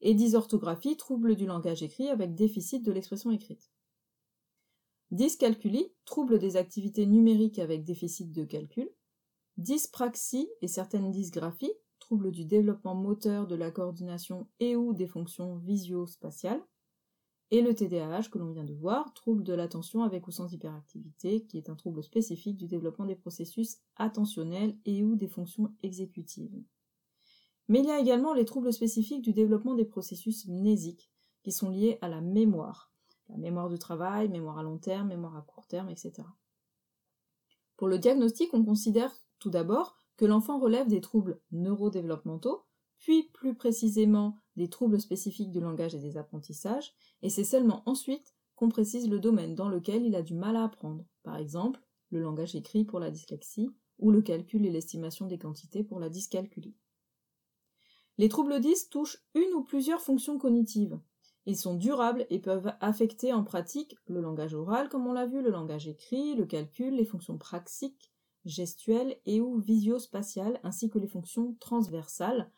et 0.00 0.14
dysorthographie, 0.14 0.96
trouble 0.96 1.34
du 1.34 1.46
langage 1.46 1.82
écrit 1.82 2.08
avec 2.08 2.34
déficit 2.34 2.84
de 2.84 2.92
l'expression 2.92 3.30
écrite. 3.30 3.70
Dyscalculie, 5.10 5.92
trouble 6.04 6.38
des 6.38 6.56
activités 6.56 7.06
numériques 7.06 7.58
avec 7.58 7.84
déficit 7.84 8.32
de 8.32 8.44
calcul, 8.44 8.90
dyspraxie 9.56 10.48
et 10.60 10.68
certaines 10.68 11.10
dysgraphies, 11.10 11.72
troubles 12.08 12.30
du 12.30 12.46
développement 12.46 12.94
moteur, 12.94 13.46
de 13.46 13.54
la 13.54 13.70
coordination 13.70 14.48
et 14.60 14.76
ou 14.76 14.94
des 14.94 15.06
fonctions 15.06 15.56
visio-spatiales, 15.58 16.62
et 17.50 17.60
le 17.60 17.74
TDAH 17.74 18.30
que 18.30 18.38
l'on 18.38 18.50
vient 18.50 18.64
de 18.64 18.72
voir, 18.72 19.12
trouble 19.12 19.44
de 19.44 19.52
l'attention 19.52 20.02
avec 20.02 20.26
ou 20.26 20.30
sans 20.30 20.50
hyperactivité, 20.50 21.44
qui 21.44 21.58
est 21.58 21.68
un 21.68 21.74
trouble 21.74 22.02
spécifique 22.02 22.56
du 22.56 22.66
développement 22.66 23.04
des 23.04 23.14
processus 23.14 23.76
attentionnels 23.96 24.74
et 24.86 25.04
ou 25.04 25.16
des 25.16 25.28
fonctions 25.28 25.70
exécutives. 25.82 26.62
Mais 27.68 27.80
il 27.80 27.84
y 27.84 27.90
a 27.90 28.00
également 28.00 28.32
les 28.32 28.46
troubles 28.46 28.72
spécifiques 28.72 29.22
du 29.22 29.34
développement 29.34 29.74
des 29.74 29.84
processus 29.84 30.46
mnésiques, 30.46 31.10
qui 31.42 31.52
sont 31.52 31.68
liés 31.68 31.98
à 32.00 32.08
la 32.08 32.22
mémoire. 32.22 32.90
La 33.28 33.36
mémoire 33.36 33.68
de 33.68 33.76
travail, 33.76 34.30
mémoire 34.30 34.56
à 34.56 34.62
long 34.62 34.78
terme, 34.78 35.08
mémoire 35.08 35.36
à 35.36 35.42
court 35.42 35.66
terme, 35.66 35.90
etc. 35.90 36.22
Pour 37.76 37.86
le 37.86 37.98
diagnostic, 37.98 38.48
on 38.54 38.64
considère 38.64 39.14
tout 39.38 39.50
d'abord 39.50 39.98
que 40.18 40.26
l'enfant 40.26 40.58
relève 40.58 40.88
des 40.88 41.00
troubles 41.00 41.40
neurodéveloppementaux, 41.52 42.64
puis 42.98 43.30
plus 43.32 43.54
précisément 43.54 44.36
des 44.56 44.68
troubles 44.68 45.00
spécifiques 45.00 45.52
du 45.52 45.60
langage 45.60 45.94
et 45.94 46.00
des 46.00 46.18
apprentissages, 46.18 46.92
et 47.22 47.30
c'est 47.30 47.44
seulement 47.44 47.82
ensuite 47.86 48.34
qu'on 48.56 48.68
précise 48.68 49.08
le 49.08 49.20
domaine 49.20 49.54
dans 49.54 49.68
lequel 49.68 50.04
il 50.04 50.16
a 50.16 50.22
du 50.22 50.34
mal 50.34 50.56
à 50.56 50.64
apprendre, 50.64 51.06
par 51.22 51.36
exemple 51.36 51.80
le 52.10 52.20
langage 52.20 52.56
écrit 52.56 52.84
pour 52.84 53.00
la 53.00 53.10
dyslexie 53.10 53.70
ou 53.98 54.10
le 54.10 54.22
calcul 54.22 54.66
et 54.66 54.70
l'estimation 54.70 55.26
des 55.26 55.38
quantités 55.38 55.84
pour 55.84 56.00
la 56.00 56.08
dyscalculie. 56.08 56.74
Les 58.16 58.28
troubles 58.28 58.60
10 58.60 58.88
touchent 58.88 59.22
une 59.34 59.52
ou 59.54 59.62
plusieurs 59.62 60.00
fonctions 60.00 60.38
cognitives. 60.38 60.98
Ils 61.46 61.56
sont 61.56 61.74
durables 61.74 62.26
et 62.30 62.40
peuvent 62.40 62.72
affecter 62.80 63.32
en 63.32 63.44
pratique 63.44 63.96
le 64.06 64.20
langage 64.20 64.54
oral, 64.54 64.88
comme 64.88 65.06
on 65.06 65.12
l'a 65.12 65.26
vu, 65.26 65.42
le 65.42 65.50
langage 65.50 65.86
écrit, 65.86 66.34
le 66.34 66.46
calcul, 66.46 66.94
les 66.94 67.04
fonctions 67.04 67.38
praxiques, 67.38 68.12
gestuelles 68.48 69.16
et 69.26 69.40
ou 69.40 69.58
visio-spatiales, 69.58 70.58
ainsi 70.64 70.90
que 70.90 70.98
les 70.98 71.06
fonctions 71.06 71.54
transversales, 71.60 72.50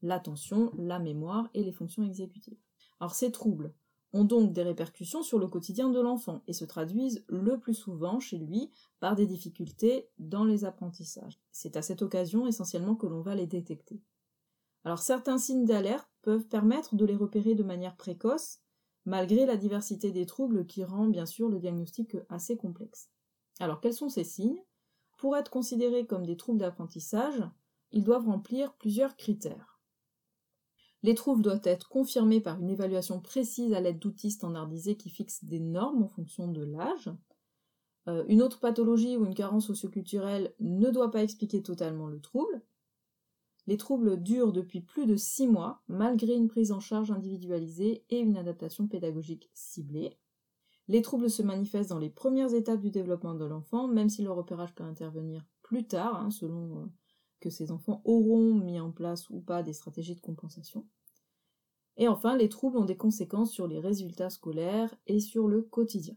l'attention, 0.00 0.72
la 0.78 0.98
mémoire 0.98 1.48
et 1.54 1.62
les 1.62 1.72
fonctions 1.72 2.02
exécutives. 2.02 2.58
Alors 3.00 3.14
ces 3.14 3.30
troubles 3.30 3.74
ont 4.12 4.24
donc 4.24 4.52
des 4.52 4.62
répercussions 4.62 5.22
sur 5.22 5.38
le 5.38 5.48
quotidien 5.48 5.88
de 5.88 6.00
l'enfant 6.00 6.42
et 6.46 6.52
se 6.52 6.64
traduisent 6.64 7.24
le 7.28 7.58
plus 7.58 7.74
souvent 7.74 8.20
chez 8.20 8.38
lui 8.38 8.70
par 9.00 9.14
des 9.14 9.26
difficultés 9.26 10.08
dans 10.18 10.44
les 10.44 10.64
apprentissages. 10.64 11.40
C'est 11.50 11.76
à 11.76 11.82
cette 11.82 12.02
occasion 12.02 12.46
essentiellement 12.46 12.94
que 12.94 13.06
l'on 13.06 13.22
va 13.22 13.34
les 13.34 13.46
détecter. 13.46 14.00
Alors 14.84 14.98
certains 14.98 15.38
signes 15.38 15.64
d'alerte 15.64 16.08
peuvent 16.22 16.46
permettre 16.46 16.94
de 16.94 17.04
les 17.04 17.16
repérer 17.16 17.54
de 17.54 17.62
manière 17.62 17.96
précoce, 17.96 18.58
malgré 19.04 19.46
la 19.46 19.56
diversité 19.56 20.10
des 20.10 20.26
troubles 20.26 20.66
qui 20.66 20.84
rend 20.84 21.06
bien 21.06 21.26
sûr 21.26 21.48
le 21.48 21.58
diagnostic 21.58 22.16
assez 22.28 22.56
complexe. 22.56 23.10
Alors 23.60 23.80
quels 23.80 23.94
sont 23.94 24.08
ces 24.08 24.24
signes? 24.24 24.62
Pour 25.22 25.36
être 25.36 25.52
considérés 25.52 26.04
comme 26.04 26.26
des 26.26 26.36
troubles 26.36 26.58
d'apprentissage, 26.58 27.44
ils 27.92 28.02
doivent 28.02 28.26
remplir 28.26 28.74
plusieurs 28.74 29.14
critères. 29.14 29.80
Les 31.04 31.14
troubles 31.14 31.42
doivent 31.42 31.60
être 31.62 31.88
confirmés 31.88 32.40
par 32.40 32.60
une 32.60 32.70
évaluation 32.70 33.20
précise 33.20 33.72
à 33.72 33.80
l'aide 33.80 34.00
d'outils 34.00 34.32
standardisés 34.32 34.96
qui 34.96 35.10
fixent 35.10 35.44
des 35.44 35.60
normes 35.60 36.02
en 36.02 36.08
fonction 36.08 36.48
de 36.48 36.64
l'âge. 36.64 37.08
Euh, 38.08 38.24
une 38.26 38.42
autre 38.42 38.58
pathologie 38.58 39.16
ou 39.16 39.24
une 39.24 39.36
carence 39.36 39.68
socioculturelle 39.68 40.56
ne 40.58 40.90
doit 40.90 41.12
pas 41.12 41.22
expliquer 41.22 41.62
totalement 41.62 42.08
le 42.08 42.20
trouble. 42.20 42.60
Les 43.68 43.76
troubles 43.76 44.20
durent 44.20 44.52
depuis 44.52 44.80
plus 44.80 45.06
de 45.06 45.14
six 45.14 45.46
mois, 45.46 45.84
malgré 45.86 46.34
une 46.34 46.48
prise 46.48 46.72
en 46.72 46.80
charge 46.80 47.12
individualisée 47.12 48.04
et 48.10 48.18
une 48.18 48.36
adaptation 48.36 48.88
pédagogique 48.88 49.52
ciblée. 49.54 50.18
Les 50.88 51.02
troubles 51.02 51.30
se 51.30 51.42
manifestent 51.42 51.90
dans 51.90 51.98
les 51.98 52.10
premières 52.10 52.54
étapes 52.54 52.80
du 52.80 52.90
développement 52.90 53.34
de 53.34 53.44
l'enfant, 53.44 53.88
même 53.88 54.08
si 54.08 54.22
le 54.22 54.32
repérage 54.32 54.74
peut 54.74 54.84
intervenir 54.84 55.44
plus 55.62 55.86
tard, 55.86 56.16
hein, 56.16 56.30
selon 56.30 56.82
euh, 56.82 56.86
que 57.40 57.50
ces 57.50 57.70
enfants 57.70 58.02
auront 58.04 58.54
mis 58.54 58.80
en 58.80 58.90
place 58.90 59.30
ou 59.30 59.40
pas 59.40 59.62
des 59.62 59.72
stratégies 59.72 60.16
de 60.16 60.20
compensation. 60.20 60.86
Et 61.96 62.08
enfin, 62.08 62.36
les 62.36 62.48
troubles 62.48 62.78
ont 62.78 62.84
des 62.84 62.96
conséquences 62.96 63.52
sur 63.52 63.66
les 63.66 63.78
résultats 63.78 64.30
scolaires 64.30 64.94
et 65.06 65.20
sur 65.20 65.46
le 65.48 65.62
quotidien. 65.62 66.16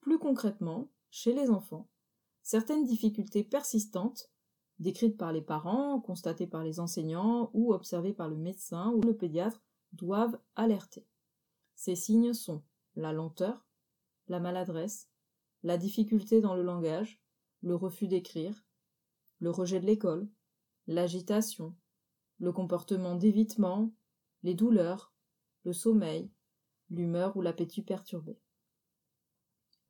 Plus 0.00 0.18
concrètement, 0.18 0.90
chez 1.10 1.34
les 1.34 1.50
enfants, 1.50 1.88
certaines 2.42 2.84
difficultés 2.84 3.42
persistantes, 3.42 4.30
décrites 4.78 5.16
par 5.16 5.32
les 5.32 5.42
parents, 5.42 6.00
constatées 6.00 6.46
par 6.46 6.62
les 6.62 6.78
enseignants 6.78 7.50
ou 7.52 7.72
observées 7.72 8.12
par 8.12 8.28
le 8.28 8.36
médecin 8.36 8.92
ou 8.92 9.00
le 9.02 9.16
pédiatre, 9.16 9.62
doivent 9.92 10.38
alerter. 10.54 11.04
Ces 11.74 11.96
signes 11.96 12.32
sont 12.32 12.62
la 12.98 13.12
lenteur, 13.12 13.64
la 14.26 14.40
maladresse, 14.40 15.08
la 15.62 15.78
difficulté 15.78 16.40
dans 16.40 16.54
le 16.54 16.62
langage, 16.62 17.22
le 17.62 17.76
refus 17.76 18.08
d'écrire, 18.08 18.64
le 19.38 19.50
rejet 19.50 19.78
de 19.78 19.86
l'école, 19.86 20.28
l'agitation, 20.88 21.76
le 22.40 22.50
comportement 22.50 23.14
d'évitement, 23.14 23.92
les 24.42 24.54
douleurs, 24.54 25.14
le 25.64 25.72
sommeil, 25.72 26.30
l'humeur 26.90 27.36
ou 27.36 27.40
l'appétit 27.40 27.82
perturbé. 27.82 28.40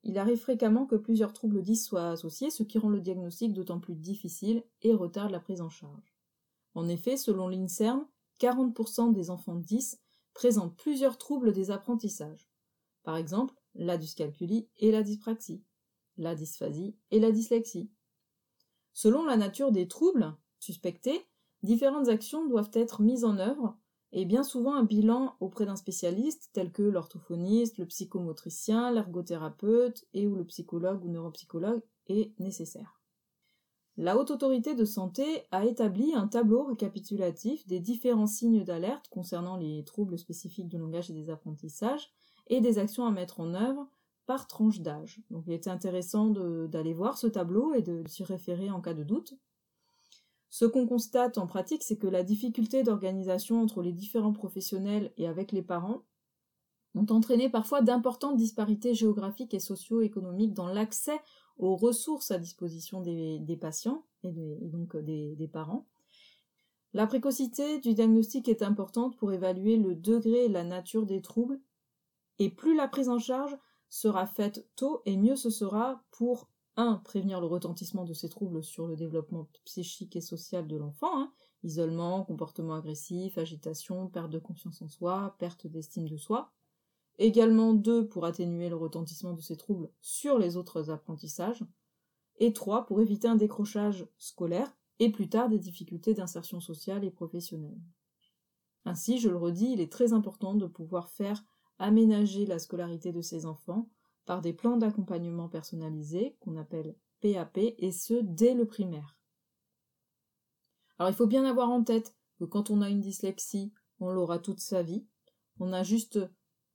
Il 0.05 0.19
arrive 0.19 0.39
fréquemment 0.39 0.87
que 0.87 0.97
plusieurs 0.97 1.33
troubles 1.33 1.63
10 1.63 1.85
soient 1.85 2.11
associés, 2.11 2.51
ce 2.51 2.63
qui 2.63 2.79
rend 2.79 2.91
le 2.91 3.01
diagnostic 3.01 3.55
d'autant 3.55 3.81
plus 3.81 3.95
difficile 3.95 4.63
et 4.83 4.95
retarde 4.95 5.31
la 5.31 5.41
prise 5.41 5.63
en 5.63 5.71
charge. 5.71 6.15
En 6.75 6.89
effet, 6.89 7.17
selon 7.17 7.49
l'INSERM, 7.49 8.07
40% 8.39 9.13
des 9.13 9.31
enfants 9.31 9.57
10 9.57 9.99
présentent 10.35 10.77
plusieurs 10.77 11.19
troubles 11.19 11.53
des 11.53 11.71
apprentissages. 11.71 12.48
Par 13.09 13.17
exemple, 13.17 13.55
la 13.75 13.97
dyscalculie 13.97 14.69
et 14.77 14.93
la 14.93 15.03
dyspraxie, 15.03 15.63
la 16.19 16.35
dysphasie 16.35 16.95
et 17.11 17.21
la 17.21 17.33
dyslexie, 17.33 17.91
Selon 18.93 19.25
la 19.25 19.39
nature 19.39 19.73
des 19.73 19.89
troubles 19.89 20.37
suspectés, 20.59 21.25
différentes 21.63 22.11
actions 22.11 22.47
doivent 22.47 22.69
être 22.75 23.01
mises 23.01 23.25
en 23.25 23.39
œuvre 23.39 23.79
et 24.13 24.27
bien 24.27 24.43
souvent 24.43 24.75
un 24.75 24.83
bilan 24.83 25.37
auprès 25.41 25.65
d'un 25.65 25.77
spécialiste 25.77 26.51
tel 26.53 26.71
que 26.71 26.83
l'orthophoniste, 26.83 27.79
le 27.79 27.87
psychomotricien, 27.87 28.91
l'ergothérapeute 28.91 30.05
et 30.13 30.27
ou 30.27 30.35
le 30.35 30.45
psychologue 30.45 31.03
ou 31.03 31.09
neuropsychologue 31.09 31.81
est 32.09 32.39
nécessaire. 32.39 33.01
La 33.97 34.19
Haute 34.19 34.33
Autorité 34.33 34.75
de 34.75 34.85
Santé 34.85 35.45
a 35.51 35.65
établi 35.65 36.13
un 36.13 36.29
tableau 36.29 36.65
récapitulatif 36.65 37.67
des 37.67 37.81
différents 37.81 38.27
signes 38.27 38.65
d'alerte 38.65 39.09
concernant 39.09 39.57
les 39.57 39.83
troubles 39.85 40.19
spécifiques 40.19 40.69
du 40.69 40.77
langage 40.77 41.11
et 41.11 41.15
des 41.15 41.31
apprentissages 41.31 42.13
et 42.49 42.61
des 42.61 42.79
actions 42.79 43.07
à 43.07 43.11
mettre 43.11 43.41
en 43.41 43.55
œuvre 43.55 43.89
par 44.27 44.47
tranche 44.47 44.81
d'âge. 44.81 45.21
Donc 45.31 45.45
il 45.47 45.53
était 45.55 45.71
intéressant 45.71 46.29
d'aller 46.29 46.93
voir 46.93 47.17
ce 47.17 47.27
tableau 47.27 47.75
et 47.75 47.83
de 47.83 48.03
s'y 48.07 48.25
référer 48.25 48.71
en 48.71 48.81
cas 48.81 48.95
de 48.95 49.03
doute. 49.03 49.35
Ce 50.51 50.65
qu'on 50.65 50.87
constate 50.87 51.39
en 51.39 51.47
pratique, 51.47 51.83
c'est 51.83 51.99
que 51.99 52.07
la 52.07 52.23
difficulté 52.23 52.83
d'organisation 52.83 53.63
entre 53.63 53.83
les 53.83 53.93
différents 53.93 54.33
professionnels 54.33 55.13
et 55.17 55.27
avec 55.27 55.53
les 55.53 55.63
parents 55.63 56.03
ont 56.95 57.07
entraîné 57.11 57.49
parfois 57.49 57.83
d'importantes 57.83 58.37
disparités 58.37 58.95
géographiques 58.95 59.55
et 59.55 59.61
socio-économiques 59.61 60.55
dans 60.55 60.69
l'accès 60.69 61.21
aux 61.59 61.77
ressources 61.77 62.31
à 62.31 62.39
disposition 62.39 63.01
des, 63.01 63.59
patients 63.61 64.05
et, 64.25 64.33
donc 64.33 64.97
des, 64.97 65.37
des 65.37 65.49
parents. 65.49 65.87
La 66.95 67.07
précocité 67.07 67.79
du 67.81 67.95
diagnostic 67.95 68.49
est 68.49 68.63
importante 68.63 69.17
pour 69.17 69.33
évaluer 69.33 69.77
le 69.77 69.95
degré 69.95 70.47
et 70.47 70.49
la 70.49 70.65
nature 70.65 71.05
des 71.05 71.21
troubles, 71.21 71.61
et 72.39 72.51
plus 72.51 72.75
la 72.75 72.89
prise 72.89 73.09
en 73.09 73.19
charge 73.19 73.57
sera 73.89 74.27
faite 74.27 74.69
tôt 74.77 75.03
et 75.07 75.17
mieux 75.17 75.37
ce 75.37 75.51
sera 75.51 76.05
pour 76.11 76.49
1. 76.77 77.01
prévenir 77.05 77.41
le 77.41 77.47
retentissement 77.47 78.05
de 78.05 78.13
ces 78.13 78.29
troubles 78.29 78.63
sur 78.63 78.87
le 78.87 78.95
développement 78.95 79.49
psychique 79.65 80.15
et 80.15 80.21
social 80.21 80.69
de 80.69 80.77
l'enfant, 80.77 81.21
hein, 81.21 81.33
isolement, 81.65 82.25
comportement 82.25 82.75
agressif, 82.75 83.37
agitation, 83.37 84.07
perte 84.09 84.31
de 84.31 84.39
confiance 84.39 84.81
en 84.81 84.89
soi, 84.89 85.35
perte 85.39 85.67
d'estime 85.67 86.09
de 86.09 86.17
soi. 86.17 86.53
Également 87.19 87.75
2. 87.75 88.07
pour 88.07 88.27
atténuer 88.27 88.69
le 88.69 88.77
retentissement 88.77 89.33
de 89.33 89.41
ces 89.41 89.57
troubles 89.57 89.91
sur 90.01 90.39
les 90.39 90.57
autres 90.57 90.91
apprentissages. 90.91 91.65
Et 92.37 92.53
3. 92.53 92.87
pour 92.87 93.01
éviter 93.01 93.27
un 93.27 93.35
décrochage 93.35 94.07
scolaire 94.19 94.73
et 95.01 95.11
plus 95.11 95.29
tard 95.29 95.49
des 95.49 95.59
difficultés 95.59 96.15
d'insertion 96.15 96.61
sociale 96.61 97.05
et 97.05 97.11
professionnelle. 97.11 97.81
Ainsi, 98.85 99.19
je 99.19 99.29
le 99.29 99.37
redis, 99.37 99.73
il 99.73 99.81
est 99.81 99.91
très 99.91 100.13
important 100.13 100.55
de 100.55 100.67
pouvoir 100.67 101.11
faire 101.11 101.45
aménager 101.79 102.47
la 102.47 102.59
scolarité 102.59 103.13
de 103.13 103.21
ses 103.21 103.47
enfants 103.47 103.89
par 104.27 104.41
des 104.41 104.53
plans 104.53 104.77
d'accompagnement 104.77 105.49
personnalisés 105.49 106.37
qu'on 106.41 106.57
appelle 106.57 106.95
PAP 107.21 107.59
et 107.79 107.93
ce 107.93 108.15
dès 108.23 108.55
le 108.55 108.67
primaire. 108.67 109.17
Alors 110.99 111.11
il 111.11 111.15
faut 111.15 111.27
bien 111.27 111.45
avoir 111.45 111.71
en 111.71 111.83
tête 111.83 112.15
que 112.39 112.45
quand 112.45 112.71
on 112.71 112.83
a 112.83 112.91
une 112.91 113.01
dyslexie, 113.01 113.73
on 114.01 114.11
l'aura 114.11 114.39
toute 114.39 114.61
sa 114.61 114.83
vie. 114.83 115.07
On 115.61 115.73
a 115.73 115.83
juste 115.83 116.21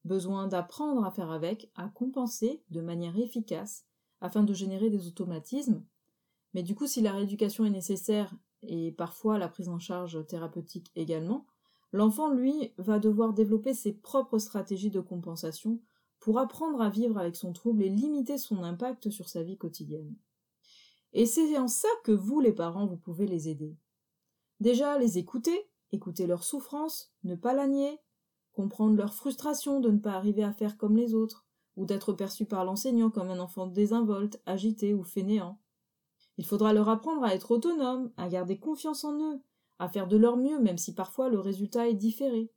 besoin 0.06 0.48
d'apprendre 0.48 1.06
à 1.06 1.12
faire 1.12 1.32
avec, 1.32 1.72
à 1.76 1.88
compenser 1.89 2.63
de 2.70 2.82
manière 2.82 3.18
efficace 3.18 3.86
afin 4.20 4.44
de 4.44 4.54
générer 4.54 4.89
des 4.89 5.08
automatismes. 5.08 5.86
Mais 6.54 6.63
du 6.63 6.76
coup, 6.76 6.88
si 6.88 7.02
la 7.02 7.13
rééducation 7.13 7.66
est 7.66 7.70
nécessaire 7.70 8.34
et 8.62 8.92
parfois 8.92 9.38
la 9.38 9.50
prise 9.50 9.70
en 9.70 9.80
charge 9.80 10.26
thérapeutique 10.28 10.92
également, 10.96 11.46
L'enfant, 11.93 12.32
lui, 12.32 12.73
va 12.77 12.97
devoir 12.97 13.34
développer 13.34 13.75
ses 13.75 13.93
propres 13.93 14.39
stratégies 14.39 14.89
de 14.89 14.99
compensation 14.99 15.79
pour 16.19 16.39
apprendre 16.39 16.82
à 16.82 16.89
vivre 16.89 17.19
avec 17.19 17.36
son 17.36 17.53
trouble 17.53 17.84
et 17.84 17.89
limiter 17.89 18.39
son 18.39 18.63
impact 18.63 19.12
sur 19.12 19.29
sa 19.29 19.43
vie 19.43 19.58
quotidienne. 19.58 20.15
Et 21.13 21.27
c'est 21.27 21.56
en 21.60 21.67
ça 21.67 21.88
que 22.03 22.12
vous, 22.12 22.39
les 22.39 22.51
parents, 22.51 22.88
vous 22.88 22.97
pouvez 22.97 23.27
les 23.27 23.47
aider. 23.47 23.77
Déjà, 24.60 24.97
les 24.97 25.19
écouter, 25.19 25.69
écouter 25.91 26.25
leur 26.25 26.43
souffrance, 26.43 27.13
ne 27.23 27.36
pas 27.36 27.53
la 27.53 27.67
nier, 27.67 27.99
comprendre 28.53 28.97
leur 28.97 29.13
frustration 29.13 29.79
de 29.79 29.91
ne 29.91 29.99
pas 29.99 30.13
arriver 30.13 30.43
à 30.43 30.53
faire 30.53 30.77
comme 30.77 30.97
les 30.97 31.13
autres, 31.13 31.45
ou 31.75 31.86
d'être 31.86 32.13
perçu 32.13 32.45
par 32.45 32.65
l'enseignant 32.65 33.12
comme 33.12 33.29
un 33.29 33.39
enfant 33.39 33.67
désinvolte, 33.67 34.41
agité 34.47 34.95
ou 34.95 35.03
fainéant. 35.03 35.60
Il 36.39 36.45
faudra 36.45 36.73
leur 36.73 36.89
apprendre 36.89 37.23
à 37.23 37.36
être 37.36 37.51
autonome, 37.51 38.12
à 38.17 38.27
garder 38.29 38.58
confiance 38.58 39.03
en 39.03 39.19
eux, 39.19 39.41
à 39.84 39.89
faire 39.89 40.08
de 40.08 40.17
leur 40.17 40.38
mieux, 40.38 40.60
même 40.60 40.78
si 40.78 40.93
parfois 40.93 41.30
le 41.30 41.39
résultat 41.39 41.89
est 41.89 41.93
différé. 41.93 42.52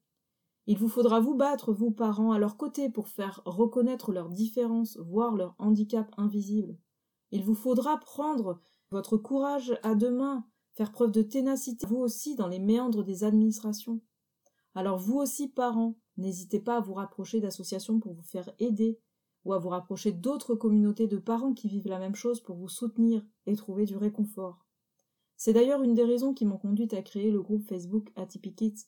Il 0.66 0.78
vous 0.78 0.88
faudra 0.88 1.20
vous 1.20 1.34
battre, 1.34 1.72
vous 1.72 1.90
parents, 1.90 2.32
à 2.32 2.38
leur 2.38 2.56
côté 2.56 2.88
pour 2.88 3.08
faire 3.08 3.42
reconnaître 3.44 4.12
leurs 4.12 4.30
différences, 4.30 4.96
voire 4.98 5.34
leur 5.34 5.54
handicap 5.58 6.08
invisible. 6.16 6.76
Il 7.30 7.44
vous 7.44 7.54
faudra 7.54 7.98
prendre 7.98 8.60
votre 8.90 9.16
courage 9.16 9.78
à 9.82 9.94
deux 9.94 10.10
mains, 10.10 10.44
faire 10.74 10.92
preuve 10.92 11.12
de 11.12 11.22
ténacité, 11.22 11.86
vous 11.86 11.98
aussi, 11.98 12.36
dans 12.36 12.48
les 12.48 12.58
méandres 12.58 13.04
des 13.04 13.24
administrations. 13.24 14.00
Alors 14.74 14.98
vous 14.98 15.16
aussi, 15.16 15.48
parents, 15.48 15.96
n'hésitez 16.16 16.60
pas 16.60 16.76
à 16.76 16.80
vous 16.80 16.94
rapprocher 16.94 17.40
d'associations 17.40 17.98
pour 17.98 18.14
vous 18.14 18.22
faire 18.22 18.50
aider, 18.58 19.00
ou 19.44 19.52
à 19.52 19.58
vous 19.58 19.68
rapprocher 19.68 20.12
d'autres 20.12 20.56
communautés 20.56 21.06
de 21.06 21.18
parents 21.18 21.54
qui 21.54 21.68
vivent 21.68 21.88
la 21.88 22.00
même 22.00 22.16
chose 22.16 22.40
pour 22.40 22.56
vous 22.56 22.68
soutenir 22.68 23.24
et 23.46 23.54
trouver 23.54 23.84
du 23.84 23.96
réconfort. 23.96 24.65
C'est 25.36 25.52
d'ailleurs 25.52 25.82
une 25.82 25.94
des 25.94 26.04
raisons 26.04 26.32
qui 26.32 26.46
m'ont 26.46 26.58
conduite 26.58 26.94
à 26.94 27.02
créer 27.02 27.30
le 27.30 27.42
groupe 27.42 27.64
Facebook 27.64 28.10
Atypic 28.16 28.56
Kids. 28.56 28.86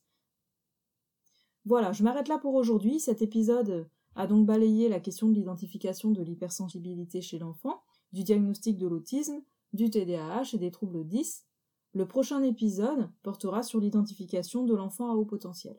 Voilà, 1.64 1.92
je 1.92 2.02
m'arrête 2.02 2.28
là 2.28 2.38
pour 2.38 2.54
aujourd'hui. 2.54 3.00
Cet 3.00 3.20
épisode 3.20 3.88
a 4.14 4.26
donc 4.26 4.46
balayé 4.46 4.88
la 4.88 5.00
question 5.00 5.28
de 5.28 5.34
l'identification 5.34 6.11
de 6.11 6.22
l'hypersensibilité 6.22 7.20
chez 7.20 7.38
l'enfant, 7.38 7.82
du 8.12 8.24
diagnostic 8.24 8.78
de 8.78 8.87
l'autisme, 8.87 9.42
du 9.72 9.90
TDAH 9.90 10.54
et 10.54 10.58
des 10.58 10.70
troubles 10.70 11.06
10. 11.06 11.44
Le 11.92 12.08
prochain 12.08 12.42
épisode 12.42 13.11
portera 13.22 13.62
sur 13.62 13.80
l'identification 13.80 14.64
de 14.64 14.74
l'enfant 14.74 15.11
à 15.11 15.14
haut 15.14 15.24
potentiel. 15.24 15.78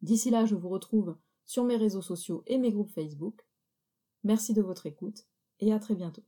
D'ici 0.00 0.30
là, 0.30 0.46
je 0.46 0.54
vous 0.54 0.68
retrouve 0.68 1.16
sur 1.44 1.64
mes 1.64 1.76
réseaux 1.76 2.02
sociaux 2.02 2.42
et 2.46 2.58
mes 2.58 2.72
groupes 2.72 2.90
Facebook. 2.90 3.46
Merci 4.24 4.54
de 4.54 4.62
votre 4.62 4.86
écoute 4.86 5.26
et 5.60 5.72
à 5.72 5.78
très 5.78 5.94
bientôt. 5.94 6.22